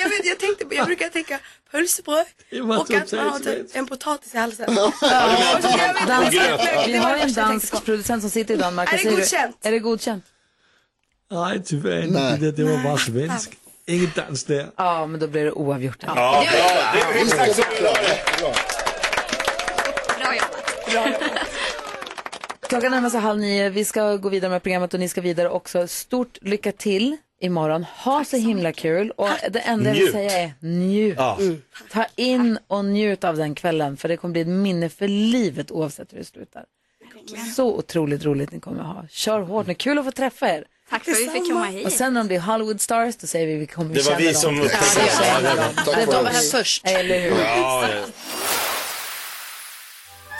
[0.00, 1.38] jag, vet, jag, tänkte, jag brukar tänka
[1.70, 2.26] pölsebröd
[2.62, 4.74] och att man har typ en potatis i halsen.
[6.06, 6.38] Dansk,
[6.86, 8.92] vi har en dansk producent som sitter i Danmark.
[8.92, 9.56] Är det godkänt?
[9.62, 10.24] Är det godkänt?
[11.30, 12.50] Nej, tyvärr inte.
[12.50, 13.56] Det, var bara svensk.
[13.86, 14.70] Inget dans där.
[14.76, 15.96] Ja, men då blir det oavgjort.
[16.00, 16.40] Ja, bra.
[16.40, 17.04] Det är.
[20.18, 20.60] Bra jobbat.
[22.70, 23.68] Klockan närmar sig halv nio.
[23.70, 25.88] Vi ska gå vidare med programmet och ni ska vidare också.
[25.88, 27.84] Stort lycka till imorgon.
[27.84, 29.10] Ha så himla kul.
[29.10, 31.14] Och det enda jag vill säga är njut.
[31.18, 31.38] Ja.
[31.92, 33.96] Ta in och njut av den kvällen.
[33.96, 36.64] För det kommer bli ett minne för livet oavsett hur det slutar.
[37.56, 39.04] Så otroligt roligt ni kommer ha.
[39.10, 39.74] Kör hårt nu.
[39.74, 40.64] Kul att få träffa er.
[40.90, 41.86] Tack för att vi fick komma hit.
[41.86, 44.18] Och sen om det är Hollywood Stars, då säger vi vi kommer Det var känna
[44.18, 44.34] vi dem.
[44.34, 45.62] som Ja, upptäckte det känner det.
[45.62, 45.74] dem.
[45.94, 46.86] Tack var här först.
[46.86, 47.30] Eller hur?
[47.30, 48.04] Ja, ja.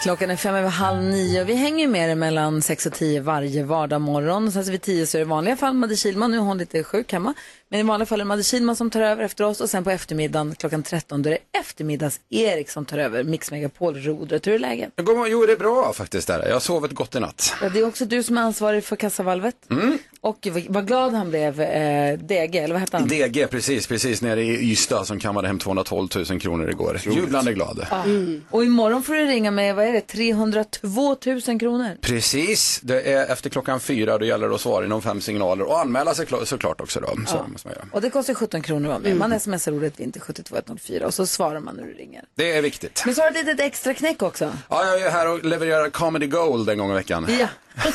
[0.03, 1.44] Klockan är fem över halv nio.
[1.44, 4.53] Vi hänger med er mellan sex och tio varje vardag morgon.
[4.53, 6.30] Sen så vid tio så är det i vanliga fall Madde Kihlman.
[6.30, 7.34] Nu är hon lite sjuk hemma.
[7.73, 9.61] Men i vanliga fall är det Madde Kihlman som tar över efter oss.
[9.61, 13.25] Och sen på eftermiddagen klockan 13 då är det eftermiddags-Erik som tar över.
[13.25, 14.47] Mix Megapol-rodret.
[14.47, 14.93] Hur är läget?
[15.29, 16.27] Jo, det är bra faktiskt.
[16.29, 16.47] Där.
[16.47, 17.55] Jag har sovit gott i natt.
[17.62, 19.55] Ja, det är också du som är ansvarig för kassavalvet.
[19.71, 19.99] Mm.
[20.21, 23.09] Och vad- glad han blev, eh, DG, eller vad hette han?
[23.09, 27.01] DG, precis, precis nere i Ystad som kammade hem 212 000 kronor igår.
[27.05, 27.87] Jublande glad.
[27.91, 28.05] Ja.
[28.51, 31.97] Och imorgon får du ringa med, vad är det, 302 000 kronor.
[32.01, 35.81] Precis, det är efter klockan fyra, då gäller det att svara inom fem signaler och
[35.81, 37.07] anmäla sig kla- såklart också då.
[37.27, 37.47] Så Ja.
[37.65, 37.97] Måste man göra.
[37.97, 39.17] Och det kostar 17 kronor att vara med.
[39.17, 42.25] Man smsar ordet vinter 72104 och så svarar man när du ringer.
[42.35, 43.03] Det är viktigt.
[43.07, 44.53] Men så har du ett litet extra knäck också.
[44.69, 47.27] Ja, jag är här och levererar comedy gold en gång i veckan.
[47.41, 47.47] Ja.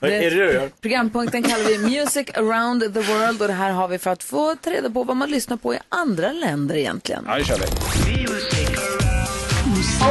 [0.00, 0.80] Vad är det?
[0.80, 4.56] Programpunkten kallar vi Music around the world och det här har vi för att få
[4.56, 7.24] ta reda på vad man lyssnar på i andra länder egentligen.
[7.26, 7.66] Ja, det kör vi.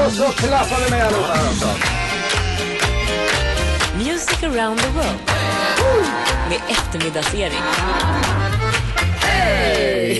[0.05, 1.67] Och så klappar vi med allihopa här också.
[3.97, 5.19] Music around the world.
[6.49, 7.63] Med eftermiddags-Erik.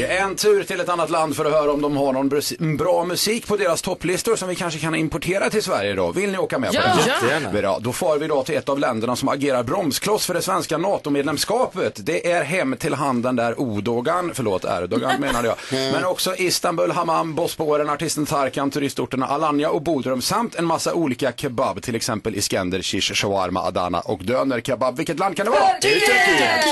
[0.10, 3.48] En tur till ett annat land för att höra om de har någon bra musik
[3.48, 6.12] på deras topplistor som vi kanske kan importera till Sverige då.
[6.12, 7.12] Vill ni åka med Ja, på det?
[7.12, 7.52] jättegärna.
[7.62, 10.78] Bra, då far vi då till ett av länderna som agerar bromskloss för det svenska
[10.78, 11.94] NATO-medlemskapet.
[12.06, 15.58] Det är hem till handen där Odogan, förlåt Erdogan menade jag,
[15.94, 21.32] men också Istanbul, Hammam, Bosporen, artisten Tarkan, turistorterna Alanya och Bodrum samt en massa olika
[21.36, 24.98] kebab, till exempel Iskender, shish, shawarma, Adana och döner kebab.
[24.98, 25.70] Vilket land kan det vara?
[25.82, 26.02] Turkiet!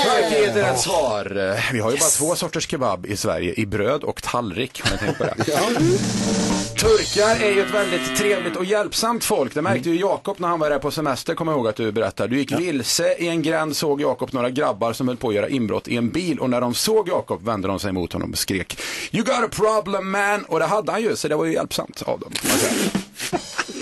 [0.04, 1.24] Turkiet är rätt svar.
[1.72, 4.82] Vi har ju bara två sorters kebab i Sverige, i bröd och tallrik.
[4.84, 5.34] Har ni tänkt på det?
[6.78, 9.54] Turkar är ju ett väldigt trevligt och hjälpsamt folk.
[9.54, 11.92] Det märkte ju Jakob när han var där på semester, kommer jag ihåg att du
[11.92, 12.28] berättade.
[12.28, 15.48] Du gick vilse i en gränd, såg Jakob några grabbar som höll på att göra
[15.48, 18.38] inbrott i en bil och när de såg Jakob vände de sig mot honom och
[18.38, 18.80] skrek
[19.10, 20.44] You got a problem man!
[20.44, 22.32] Och det hade han ju, så det var ju hjälpsamt av dem.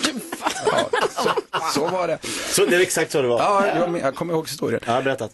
[0.73, 1.31] Ja, så,
[1.75, 2.19] så var det.
[2.49, 3.39] Så det är exakt så det var?
[3.39, 4.81] Ja, jag, jag kommer ihåg historien.
[4.87, 5.31] Ja, berättat.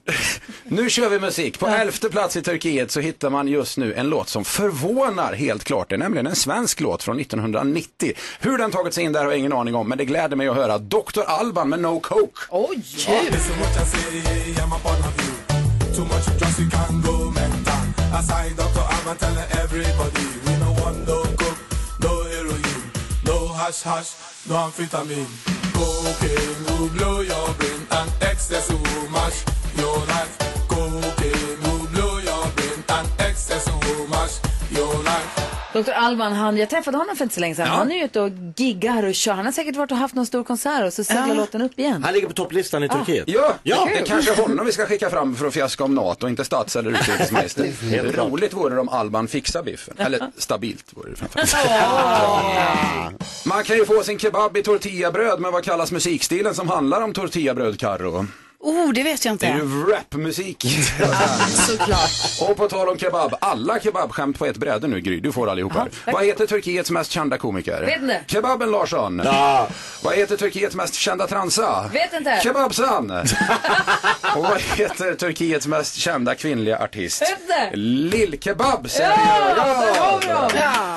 [0.65, 1.59] Nu kör vi musik.
[1.59, 5.65] På elfte plats i Turkiet så hittar man just nu en låt som förvånar helt
[5.65, 5.89] klart.
[5.89, 8.13] Det är nämligen en svensk låt från 1990.
[8.41, 10.49] Hur den tagit sig in där har jag ingen aning om, men det gläder mig
[10.49, 11.21] att höra Dr.
[11.27, 12.41] Alban med No Coke.
[12.51, 12.83] Oj!
[15.97, 16.59] Too much just
[23.63, 24.11] hash hash,
[24.49, 25.31] no amphetamine.
[25.73, 29.45] Cocaine will blow your brain and excess will mash
[29.77, 30.37] your life.
[30.69, 31.22] Cocaine
[35.73, 35.91] Dr.
[35.91, 37.67] Alban, han, jag träffade honom för inte så länge sedan.
[37.67, 39.33] Han är ju ute och giggar och kör.
[39.33, 41.35] Han har säkert varit och haft någon stor konsert och så seglar Ja.
[41.35, 42.03] låten upp igen.
[42.05, 43.25] Han ligger på topplistan i Turkiet.
[43.29, 43.89] Ja, Ja.
[43.93, 46.77] det är kanske honom vi ska skicka fram för att fjäska om NATO, inte stats
[46.77, 47.71] eller utrikesminister.
[48.17, 49.95] Roligt vore det om Alban fixar biffen.
[49.99, 51.55] Eller stabilt vore det framförallt.
[53.47, 57.13] Man kan ju få sin kebab i tortillabröd, men vad kallas musikstilen som handlar om
[57.13, 58.27] tortillabröd, Carro?
[58.65, 59.67] Oh, det vet jag Det är inte.
[59.67, 60.65] ju rapmusik.
[61.49, 62.11] Såklart.
[62.41, 65.79] Och på tal om kebab, alla kebabskämt på ett bräde nu Gry, du får allihopa
[65.79, 66.13] här.
[66.13, 67.81] Vad heter Turkiets mest kända komiker?
[67.87, 68.21] Vet inte.
[68.27, 69.21] Kebaben Larsson.
[69.25, 69.69] Ja.
[70.03, 71.91] Vad heter Turkiets mest kända transa?
[71.93, 72.41] Vet inte.
[72.43, 73.11] Kebabsan.
[74.37, 77.23] Och vad heter Turkiets mest kända kvinnliga artist?
[77.23, 77.71] Vet inte.
[77.77, 80.21] Lill-Kebab säger Ja, jag.
[80.37, 80.51] dem.
[80.55, 80.97] Ja.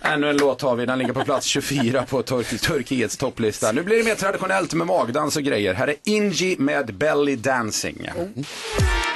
[0.00, 3.72] Ännu en låt har vi, den ligger på plats 24 på Tur- Turkiets topplista.
[3.72, 5.74] Nu blir det mer traditionellt med magdans och grejer.
[5.74, 7.96] Här är Inji med Belly Dancing.
[7.96, 9.15] Mm.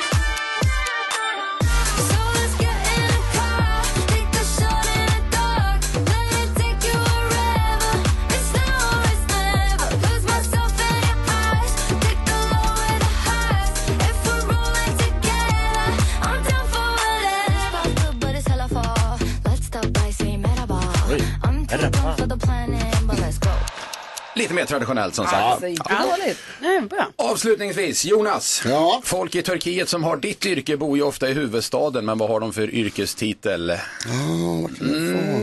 [24.61, 25.37] Mer traditionellt som sagt.
[25.37, 26.39] Alltså, inte dåligt.
[26.61, 27.07] Nej, bra.
[27.17, 28.63] Avslutningsvis, Jonas.
[28.65, 29.01] Ja.
[29.05, 32.41] Folk i Turkiet som har ditt yrke bor ju ofta i huvudstaden, men vad har
[32.41, 33.71] de för yrkestitel?
[33.71, 34.65] Mm,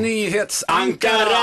[0.01, 1.37] Nyhetsankara!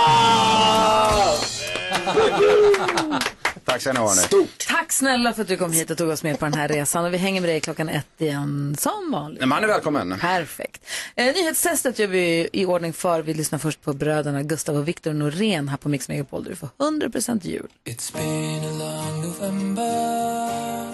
[3.65, 4.47] Tack ska ni ha nu.
[4.69, 7.05] Tack snälla för att du kom hit och tog oss med på den här resan.
[7.05, 9.49] Och vi hänger med dig klockan ett igen som vanligt.
[9.49, 10.19] Man är välkommen.
[10.21, 10.87] Perfekt.
[11.15, 13.23] Eh, nyhetstestet gör vi i ordning för.
[13.23, 16.69] Vi lyssnar först på bröderna Gustav och Viktor Norén här på Mix Megapol du får
[16.79, 17.67] 100% jul.
[17.85, 20.94] It's been a long November.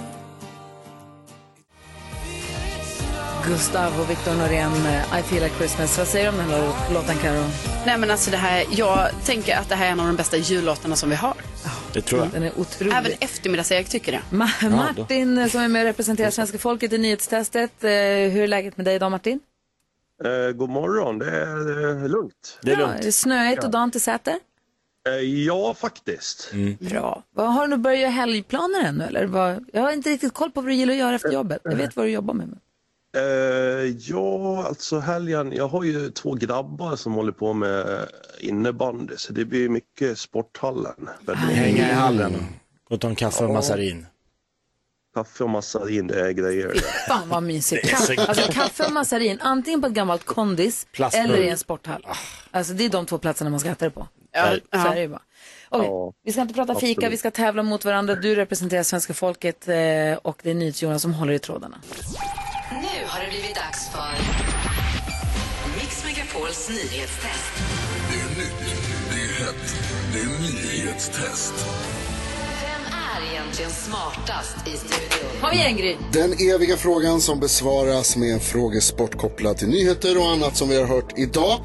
[3.51, 5.99] Gustav och Viktor Norén, eh, I feel like Christmas.
[5.99, 7.45] Vad säger du om den här låten Karo?
[7.87, 10.37] Nej men alltså det här, jag tänker att det här är en av de bästa
[10.37, 11.35] jullåtarna som vi har.
[11.93, 12.31] Det tror jag.
[12.31, 12.93] Den är otrolig.
[12.97, 14.21] Även eftermiddags-Erik tycker det.
[14.37, 17.85] Ma- Martin eh, som är med och representerar svenska folket i nyhetstestet.
[17.85, 19.41] Eh, hur är läget med dig idag Martin?
[20.25, 22.59] Eh, god morgon, det är lugnt.
[22.63, 24.35] Det är Ja, är det snöigt och dant i Säter?
[25.47, 26.53] Ja, faktiskt.
[26.79, 27.23] Bra.
[27.35, 29.25] Vad, har du börjat helgplaner ännu eller?
[29.27, 31.61] Vad, jag har inte riktigt koll på vad du gillar att göra efter jobbet.
[31.65, 32.59] Jag vet vad du jobbar med.
[33.17, 33.23] Eh,
[33.99, 35.53] ja, alltså helgen.
[35.53, 38.09] Jag har ju två grabbar som håller på med
[38.41, 41.09] innebandy så det blir mycket sporthallen.
[41.21, 41.37] Mycket.
[41.39, 42.33] Hänga i hallen
[42.91, 44.07] och ta en kaffe och massarin.
[45.15, 46.75] Kaffe och massarin, det är grejer.
[47.09, 47.89] Fan vad mysigt.
[47.91, 51.25] Kaffe, alltså, kaffe och massarin, antingen på ett gammalt kondis Plastburk.
[51.25, 52.07] eller i en sporthall.
[52.51, 54.09] Alltså det är de två platserna man ska äta det på.
[54.33, 55.23] Ja, Så är det ju bara.
[55.69, 57.13] Okej, Ja, vi ska inte prata fika, absolut.
[57.13, 58.15] vi ska tävla mot varandra.
[58.15, 59.75] Du representerar svenska folket eh,
[60.23, 61.81] och det är NyhetsJonas som håller i trådarna.
[62.73, 64.15] Nu har det blivit dags för
[65.79, 67.53] Mix Megapols nyhetstest.
[68.11, 68.75] Det är nytt,
[69.11, 69.75] det är hett,
[70.13, 71.55] det är nyhetstest.
[73.41, 75.41] Egentligen smartast i studion?
[75.41, 75.97] Kom igen Gry!
[76.13, 80.79] Den eviga frågan som besvaras med en frågesport kopplad till nyheter och annat som vi
[80.79, 81.61] har hört idag.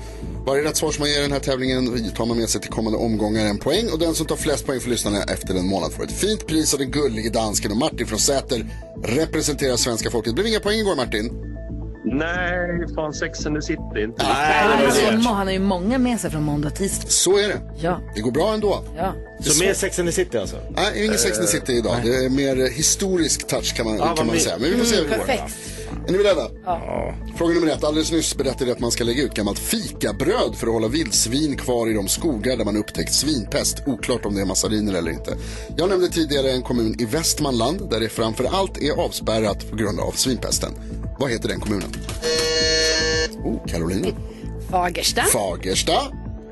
[0.46, 2.72] Varje rätt svar som man ger i den här tävlingen tar man med sig till
[2.72, 5.94] kommande omgångar en poäng och den som tar flest poäng för lyssnarna efter en månad
[5.94, 8.66] får ett fint pris av den gullige dansken och Martin från Säter
[9.04, 10.32] representerar svenska folket.
[10.32, 11.55] Det blev inga poäng igår Martin.
[12.18, 13.82] Nej, fan Sex and the City.
[14.04, 14.36] Inte Han
[14.80, 17.08] har, må- han har ju många med sig från måndag till tisdag.
[17.10, 17.62] Så är det.
[17.82, 18.00] Ja.
[18.16, 18.84] Det går bra ändå.
[18.98, 19.14] Ja.
[19.40, 20.58] Så mer Sex and the City alltså?
[20.76, 21.96] Nej, ingen Sex and the City idag.
[22.04, 24.56] Det är mer historisk touch kan man, kan man säga.
[24.60, 25.26] Men vi får se hur det går.
[25.26, 25.54] Perfekt.
[26.08, 26.50] Är ni beredda?
[26.66, 27.14] Ja.
[27.38, 27.84] Fråga nummer ett.
[27.84, 31.58] Alldeles nyss berättade jag att man ska lägga ut gammalt fikabröd för att hålla vildsvin
[31.58, 33.84] kvar i de skogar där man upptäckt svinpest.
[33.86, 35.38] Oklart om det är massariner eller inte.
[35.78, 40.00] Jag nämnde tidigare en kommun i Västmanland där det framför allt är avspärrat på grund
[40.00, 40.72] av svinpesten.
[41.20, 41.90] Vad heter den kommunen?
[43.44, 44.08] Oh, Carolina.
[44.70, 45.22] Fagersta.
[45.22, 46.02] Fagersta.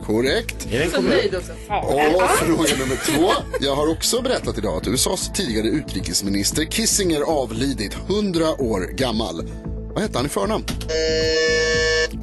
[0.06, 0.68] Korrekt.
[0.72, 1.12] Är det en Så kommun?
[1.12, 1.52] nöjd också.
[1.52, 3.32] Och fråga nummer två.
[3.62, 9.50] Jag har också berättat idag att USAs tidigare utrikesminister Kissinger avlidit 100 år gammal.
[9.94, 10.64] Vad hette han i förnamn?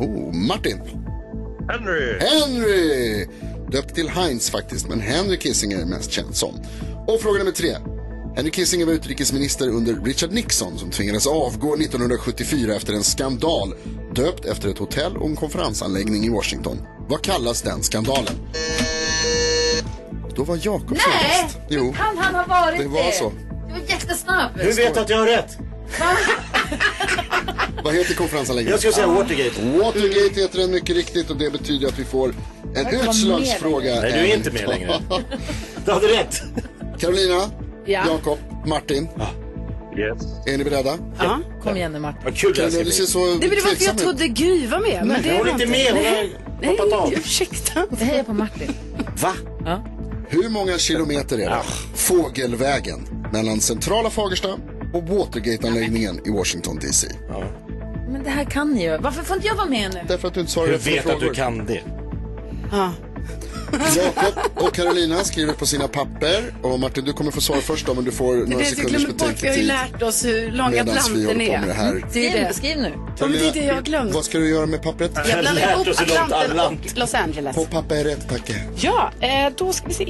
[0.00, 0.80] Oh, Martin.
[1.68, 2.18] Henry!
[2.20, 3.26] Henry!
[3.70, 6.54] Döpt till Heinz faktiskt, men Henry Kissinger är mest känd som.
[7.06, 7.76] Och fråga nummer tre.
[8.36, 13.74] Henry Kissinger var utrikesminister under Richard Nixon som tvingades avgå 1974 efter en skandal
[14.14, 16.82] döpt efter ett hotell och en konferensanläggning i Washington.
[17.08, 18.34] Vad kallas den skandalen?
[20.36, 21.42] Då var Jakob Nej!
[21.44, 21.58] bäst.
[21.68, 23.32] Jo, Kan han ha varit det var så.
[23.68, 24.50] Det var jättesnabb.
[24.56, 25.58] Hur vet du att jag har rätt?
[27.84, 28.70] Vad heter konferensanläggningen?
[28.70, 29.78] Jag skulle säga Watergate.
[29.78, 32.34] Watergate heter den mycket riktigt och det betyder att vi får
[32.74, 34.00] en utslagsfråga.
[34.00, 35.00] Nej, du är inte med längre.
[35.84, 36.42] Du hade rätt.
[36.98, 37.50] Carolina,
[37.90, 38.02] Ja.
[38.08, 39.08] Jakob, Martin.
[39.98, 40.22] Yes.
[40.46, 40.98] Är ni beredda?
[41.18, 41.38] Ja.
[41.62, 42.20] Kom igen nu Martin.
[42.24, 43.06] Vad kul det här ska du ser bli.
[43.06, 44.00] så Det var för att tveksam jag ut.
[44.02, 45.06] trodde Gry var med.
[45.06, 45.92] Men det Hon var är inte med.
[45.92, 46.36] Hon Nej.
[46.62, 47.12] har hoppat av.
[47.12, 47.86] ursäkta.
[48.00, 48.72] Jag hejar på Martin.
[49.22, 49.32] Va?
[49.64, 49.84] Ja.
[50.28, 51.62] Hur många kilometer är det?
[51.94, 54.48] Fågelvägen mellan centrala Fagersta
[54.94, 57.06] och Watergate-anläggningen i Washington DC.
[58.08, 58.98] Men det här kan ni ju.
[58.98, 60.00] Varför får inte jag vara med nu?
[60.08, 61.26] Därför att du inte Hur svarar rätt på vet att frågor.
[61.26, 61.80] du kan det?
[62.72, 62.92] Ja.
[63.96, 66.54] Jakob och Carolina skriver på sina papper.
[66.62, 68.64] Och Martin, du kommer få svara först då, men du får Det är några det
[68.64, 69.16] jag sekunders bort.
[69.20, 69.66] Vi har ju betänketid.
[69.66, 71.58] lärt oss hur lång Atlanten med det är.
[71.74, 72.04] här.
[72.10, 72.54] Skriv det.
[72.54, 72.92] Skriv nu.
[73.18, 74.14] Ja, men det är det jag har glömt.
[74.14, 75.10] Vad ska du göra med pappret?
[75.14, 77.56] Jag blandar ihop Atlanten och Los Angeles.
[77.56, 78.54] På papper Tacke.
[78.80, 80.04] Ja, eh, då ska vi se.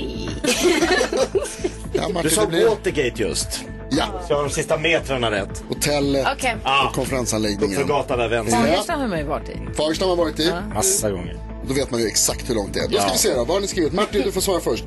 [1.92, 3.61] Ja, Martin, Du sa det blir- Watergate just.
[3.90, 4.04] Ja.
[4.26, 5.62] Så jag har de sista metrarna rätt.
[5.68, 6.56] Hotellet Okej.
[6.88, 7.82] och konferensanläggningen.
[7.90, 8.56] Uppför där vänster.
[8.58, 9.56] Fagersta har man ju varit i.
[9.76, 10.52] Fagersta har man varit i.
[10.74, 11.49] Massa gånger.
[11.71, 12.89] Då vet man ju exakt hur långt det är.
[12.89, 13.11] Då ska Ja.
[13.12, 13.39] vi se då.
[13.39, 13.93] Vad har ni skrivit?
[13.93, 14.85] Martin, du får svara först.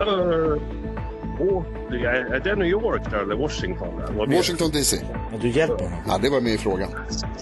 [0.00, 0.06] Uh,
[1.40, 4.02] oh, är det New York där eller Washington?
[4.02, 4.36] Eller?
[4.36, 4.96] Washington DC.
[5.32, 5.98] Ja, du hjälper honom.
[6.08, 6.88] Ja, det var med i frågan.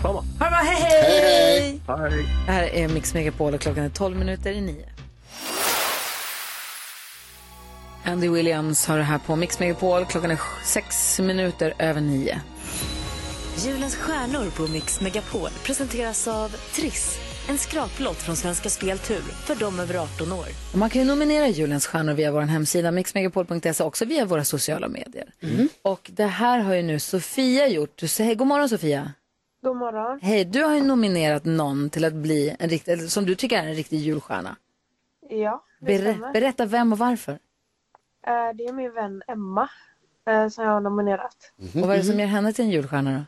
[0.00, 0.24] Detsamma.
[0.38, 1.80] Ha det bra, hej hej!
[1.88, 2.26] Hej.
[2.46, 4.84] Det här är Mix Megapol och klockan är 12 minuter i 9.
[8.04, 10.04] Andy Williams har det här på Mix Megapol.
[10.04, 12.40] Klockan är 6 minuter över 9.
[13.58, 17.18] Julens stjärnor på Mix Megapol presenteras av Triss.
[17.48, 20.46] En skraplott från Svenska Spel Tur för de över 18 år.
[20.72, 24.88] Och man kan ju nominera julens stjärnor via vår hemsida mixmegapol.se också via våra sociala
[24.88, 25.32] medier.
[25.82, 27.92] Och det här har ju nu Sofia gjort.
[27.96, 29.12] Du säger god morgon Sofia.
[29.62, 30.18] God morgon.
[30.22, 33.66] Hej, du har ju nominerat någon till att bli en riktig, som du tycker är
[33.68, 34.56] en riktig julstjärna.
[35.28, 36.32] Ja, det Ber- stämmer.
[36.32, 37.32] berätta vem och varför.
[38.26, 39.68] Eh, Det är min vän Emma
[40.26, 41.36] eh, som jag har nominerat.
[41.74, 43.24] Och vad är det som gör henne till en julstjärna då?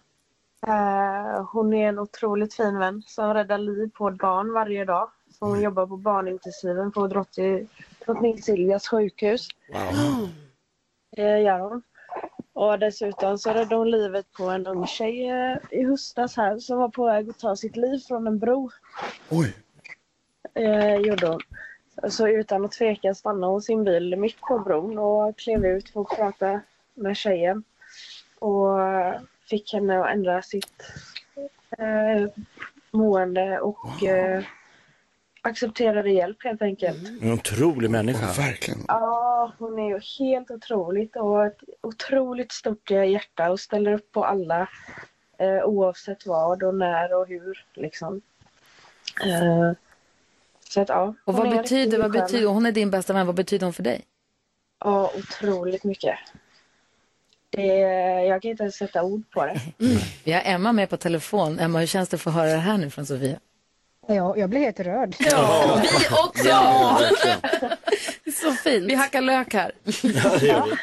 [0.72, 5.10] Eh, Hon är en otroligt fin vän som räddar liv på ett barn varje dag.
[5.38, 7.68] Så hon jobbar på barnintensiven på drottning,
[8.06, 9.48] drottning Silvias sjukhus.
[11.16, 11.82] Det gör hon.
[12.52, 16.78] Och dessutom så räddade hon livet på en ung tjej eh, i höstas här som
[16.78, 18.70] var på väg att ta sitt liv från en bro.
[19.30, 19.56] Oj.
[20.54, 21.40] Eh, gjorde hon.
[22.10, 26.00] Så utan att tveka stannade hon sin bil mitt på bron och klev ut för
[26.00, 26.60] att prata
[26.94, 27.64] med tjejen.
[28.38, 28.78] Och
[29.50, 30.82] fick henne att ändra sitt
[31.78, 32.28] eh,
[32.90, 34.44] mående och eh,
[35.42, 36.98] accepterade hjälp helt enkelt.
[37.22, 38.32] En otrolig människa.
[38.32, 38.84] verkligen.
[38.88, 44.24] Ja, hon är ju helt otroligt och ett otroligt stort hjärta och ställer upp på
[44.24, 44.68] alla
[45.38, 48.20] eh, oavsett vad och när och hur liksom.
[49.24, 49.72] Eh,
[50.68, 51.14] så att ja.
[51.24, 54.04] Och vad betyder, vad betyder, hon är din bästa vän, vad betyder hon för dig?
[54.84, 56.18] Ja, otroligt mycket.
[57.50, 57.66] Det,
[58.26, 59.60] jag kan inte ens sätta ord på det.
[60.24, 61.58] Vi har Emma med på telefon.
[61.58, 63.38] Emma, hur känns det att få höra det här nu från Sofia?
[64.06, 65.16] Ja, jag blir helt rörd.
[65.18, 66.48] Ja, vi också!
[66.48, 67.00] Ja,
[68.42, 68.84] Så fint.
[68.84, 69.72] Vi hackar lök här.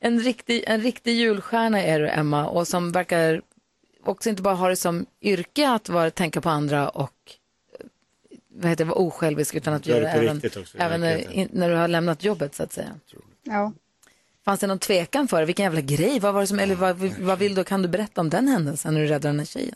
[0.00, 3.42] en, riktig, en riktig julstjärna är du, Emma, och som verkar
[4.04, 7.12] också inte bara ha det som yrke att vara, tänka på andra och
[7.80, 7.86] eh,
[8.48, 11.48] vad heter det, vara osjälvisk, utan att Gör göra det även, också, i även in,
[11.52, 12.94] när du har lämnat jobbet, så att säga.
[13.42, 13.72] Ja.
[14.44, 15.46] Fanns det någon tvekan för det?
[15.46, 16.20] Vilken jävla grej?
[16.20, 18.94] Vad var det som, eller vad, vad vill du, kan du berätta om den händelsen
[18.94, 19.74] när du räddade den här tjejen?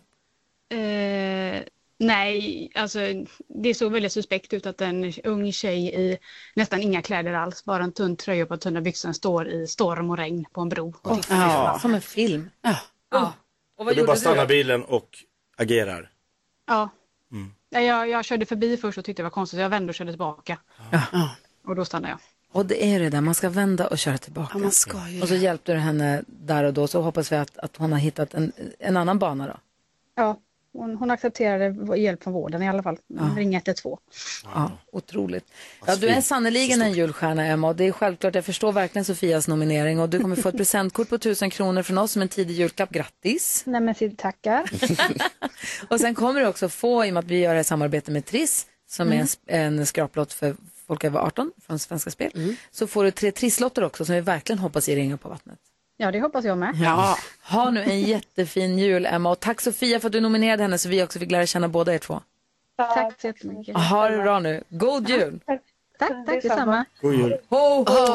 [0.70, 1.62] Eh,
[1.98, 2.98] nej, alltså
[3.48, 6.18] det såg väldigt suspekt ut att en ung tjej i
[6.54, 10.10] nästan inga kläder alls, bara en tunn tröja och ett tunna byxor står i storm
[10.10, 10.94] och regn på en bro.
[11.02, 11.36] Och tittar.
[11.36, 11.78] Ja.
[11.82, 12.50] Som en film.
[12.62, 12.76] Ja.
[13.20, 13.28] Och
[13.76, 15.08] Och vad du bara stannar bilen och
[15.56, 16.10] agerar.
[16.66, 16.88] Ja.
[17.32, 17.54] Mm.
[17.70, 19.94] Nej, Jag, jag körde förbi först och tyckte det var konstigt, så jag vände och
[19.94, 20.58] körde tillbaka.
[21.66, 22.18] Och då stannade jag.
[22.52, 24.50] Och det är det där, man ska vända och köra tillbaka.
[24.54, 27.36] Ja, man ska ju och så hjälpte du henne där och då, så hoppas vi
[27.36, 29.56] att, att hon har hittat en, en annan bana då.
[30.14, 30.40] Ja,
[30.72, 32.98] hon, hon accepterade hjälp från vården i alla fall.
[33.36, 33.96] Ring 112.
[34.54, 35.44] Ja, otroligt.
[35.86, 39.48] Ja, du är sannerligen en julstjärna, Emma, och det är självklart, jag förstår verkligen Sofias
[39.48, 42.54] nominering och du kommer få ett presentkort på 1000 kronor från oss som en tidig
[42.54, 42.90] julklapp.
[42.90, 43.62] Grattis!
[43.66, 44.70] Nej men tackar.
[45.88, 48.10] Och sen kommer du också få, i och med att vi gör det här samarbete
[48.10, 49.16] med Triss, som Mm.
[49.18, 49.38] är en, sp-
[49.80, 50.56] en skraplott för
[50.86, 52.30] folk över 18 från Svenska Spel.
[52.34, 52.56] Mm.
[52.70, 55.58] Så får du tre trisslotter också som vi verkligen hoppas ger ringar på vattnet.
[56.02, 56.74] Ja, det hoppas jag med.
[56.82, 57.18] Ja.
[57.42, 60.88] Ha nu en jättefin jul Emma och tack Sofia för att du nominerade henne så
[60.88, 62.20] vi också fick lära känna båda er två.
[62.78, 63.76] Tack så jättemycket.
[63.76, 64.64] Ha det bra nu.
[64.68, 65.40] God jul!
[65.46, 65.60] Tack,
[66.26, 66.84] tack detsamma.
[67.00, 67.36] God jul.
[67.48, 68.06] Ho, ho,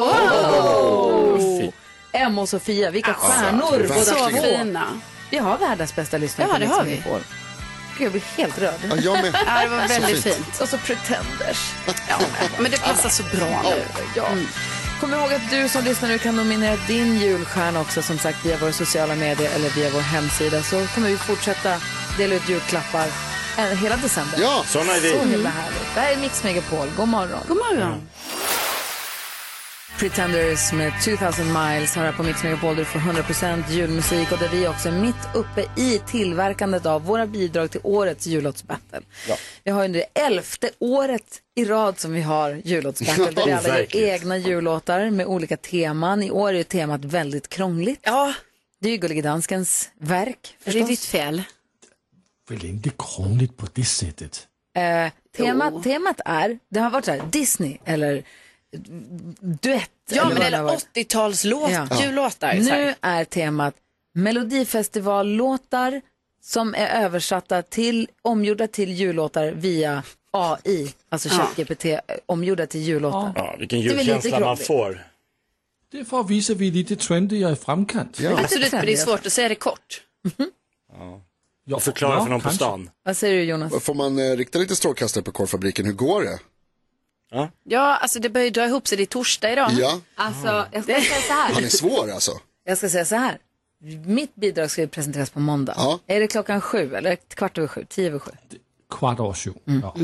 [0.60, 1.72] ho!
[2.12, 4.36] Emma och Sofia, vilka Alltså, stjärnor båda så två.
[4.36, 4.84] fina.
[5.30, 6.96] Vi har världens bästa lyssnare Ja, på det har vi.
[7.98, 8.74] Gud, jag blir helt rörd.
[8.90, 9.36] Ja, jag med.
[9.46, 10.34] Ja, det var Så väldigt fint.
[10.36, 10.60] fint.
[10.60, 11.72] Och så Pretenders.
[12.08, 12.18] Ja,
[12.58, 13.82] men det passar så bra nu.
[14.16, 14.24] Ja.
[15.00, 18.56] Kom ihåg att du som lyssnar nu kan nominera din julstjärna också som sagt via
[18.58, 21.76] våra sociala medier eller via vår hemsida så kommer vi fortsätta
[22.18, 23.06] dela ut julklappar
[23.58, 24.38] eh, hela december.
[24.40, 24.62] Ja.
[24.66, 25.10] Såna är vi.
[25.10, 25.94] Så himla härligt.
[25.94, 26.88] Det här är Mix Megapol.
[26.96, 27.40] God morgon.
[27.48, 28.08] God morgon.
[29.98, 34.48] Pretenders med 2000 miles här på Mix Megapol där du får 100% julmusik och där
[34.48, 39.00] vi också är mitt uppe i tillverkandet av våra bidrag till årets jullåtsbattle.
[39.28, 39.36] Ja.
[39.64, 43.52] Vi har ju nu det elfte året i rad som vi har jullåtsbattle där vi
[43.52, 46.22] alla gör egna jullåtar med olika teman.
[46.22, 48.00] I år är ju temat väldigt krångligt.
[48.02, 48.34] Ja,
[48.80, 50.88] Det är ju Gullige Danskens verk det är förstås.
[50.88, 51.42] ditt fel.
[52.48, 54.46] Väl inte krångligt på det sättet.
[54.76, 58.22] Eh, temat, temat är, det har varit så här, Disney eller
[59.40, 59.90] duett.
[60.10, 60.86] Ja, eller men eller har varit.
[60.94, 61.88] 80-talslåt, Ja.
[62.02, 62.54] jullåtar.
[62.54, 63.74] Nu är temat
[64.14, 66.00] Melodifestivallåtar
[66.42, 71.34] som är översatta till, omgjorda till jullåtar via AI, alltså Ja.
[71.34, 73.32] ChatGPT, eh, omgjorda till jullåtar.
[73.36, 75.06] Ja, vilken Det är väl lite julkänsla man får.
[75.90, 78.20] Det är för att visa att vi är lite trendiga i framkant.
[78.20, 78.38] Ja.
[78.40, 80.02] Absolut, men det är svårt att säga det kort.
[81.68, 82.56] Ja, Förklara för någon på kanske.
[82.64, 82.90] stan.
[83.04, 83.82] Vad säger du Jonas?
[83.84, 85.86] Får man eh, rikta lite strålkastare på korvfabriken?
[85.86, 86.38] Hur går det?
[87.64, 88.96] Ja, alltså det börjar dra ihop sig.
[88.98, 89.70] Det är torsdag idag.
[89.72, 91.52] Ja, Alltså, jag ska säga så här.
[91.54, 92.32] han är svår alltså.
[92.64, 93.38] Jag ska säga så här.
[94.04, 95.74] Mitt bidrag ska ju presenteras på måndag.
[95.76, 96.00] Ja.
[96.06, 98.30] Är det klockan sju eller kvart över sju, tio över sju?
[98.90, 99.52] Kvart över sju.
[99.64, 99.96] Ja.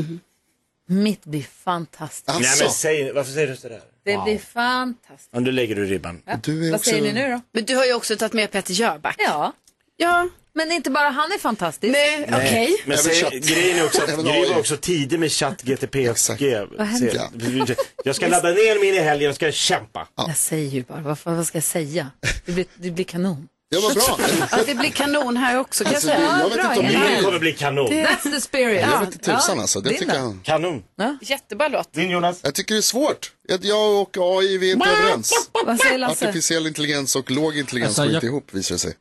[0.87, 2.27] Mitt blir fantastiskt.
[2.27, 3.81] Nej Alltså, men säg, varför säger du sådär?
[4.03, 5.29] Det blir fantastiskt.
[5.33, 6.21] Ja, nu lägger du ribban.
[6.43, 6.89] du är Vad också...
[6.89, 7.41] säger ni nu då?
[7.51, 9.15] Men du har ju också tagit med Peter Jöback.
[9.19, 9.53] Ja,
[9.97, 11.91] Ja, men inte bara han är fantastisk.
[11.91, 12.75] nej, okej.
[12.85, 13.33] Men Även säg, chatt.
[13.33, 16.03] grejen är också att Gry var också tidig med chatt GTP
[18.03, 20.07] Jag ska ladda ner min i helgen och ska kämpa.
[20.15, 22.11] Jag säger ju bara, vad, vad ska jag säga?
[22.45, 23.47] Det blir, det blir kanon.
[23.69, 24.19] Ja, vad bra.
[24.51, 26.39] Ja, det blir kanon här också kan Alltså, jag det, säga.
[26.39, 27.87] jag vet bra, inte om det kommer bli kanon.
[27.89, 28.81] That's the spirit.
[28.81, 29.81] Jag vet inte tusan alltså.
[29.81, 30.83] Det din tycker jag, Kanon.
[31.21, 31.93] Jättebra låt.
[31.93, 32.39] Din Jonas?
[32.43, 33.31] jag tycker det är svårt.
[33.61, 35.49] Jag och AI, vi är inte överens.
[35.65, 36.25] Vad säger Lasse?
[36.29, 38.93] Artificiell intelligens och låg intelligens Alltså, går jag- inte ihop visar det sig.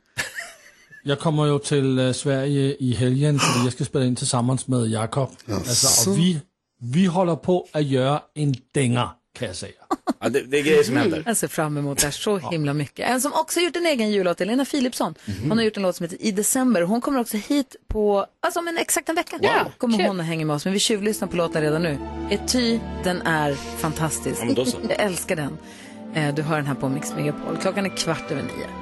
[1.02, 4.86] Jag kommer ju till eh, Sverige i helgen för jag ska spela in tillsammans med
[4.86, 5.30] Jakob.
[5.48, 6.40] Alltså, och vi,
[6.80, 9.72] vi håller på att göra en dänga kan jag säga.
[10.20, 11.22] Ja, det, det är grejer som händer.
[11.26, 13.08] Jag ser fram emot det här så himla mycket.
[13.10, 15.14] En som också har gjort en egen jullåt är Lena Philipsson.
[15.42, 16.82] Hon har gjort en låt som heter I december.
[16.82, 19.38] Hon kommer också hit på, alltså om en exakt en vecka.
[19.42, 20.06] Ja, kommer kul.
[20.06, 20.64] hon och hänger med oss.
[20.64, 21.98] Men vi tjuvlyssnar på låten redan nu.
[22.30, 24.42] Ety, den är fantastisk.
[24.56, 24.64] Ja.
[24.88, 25.58] Jag älskar den.
[26.14, 27.56] Eh, Du hör den här på Mix Megapol.
[27.56, 28.81] Klockan är kvart över nio.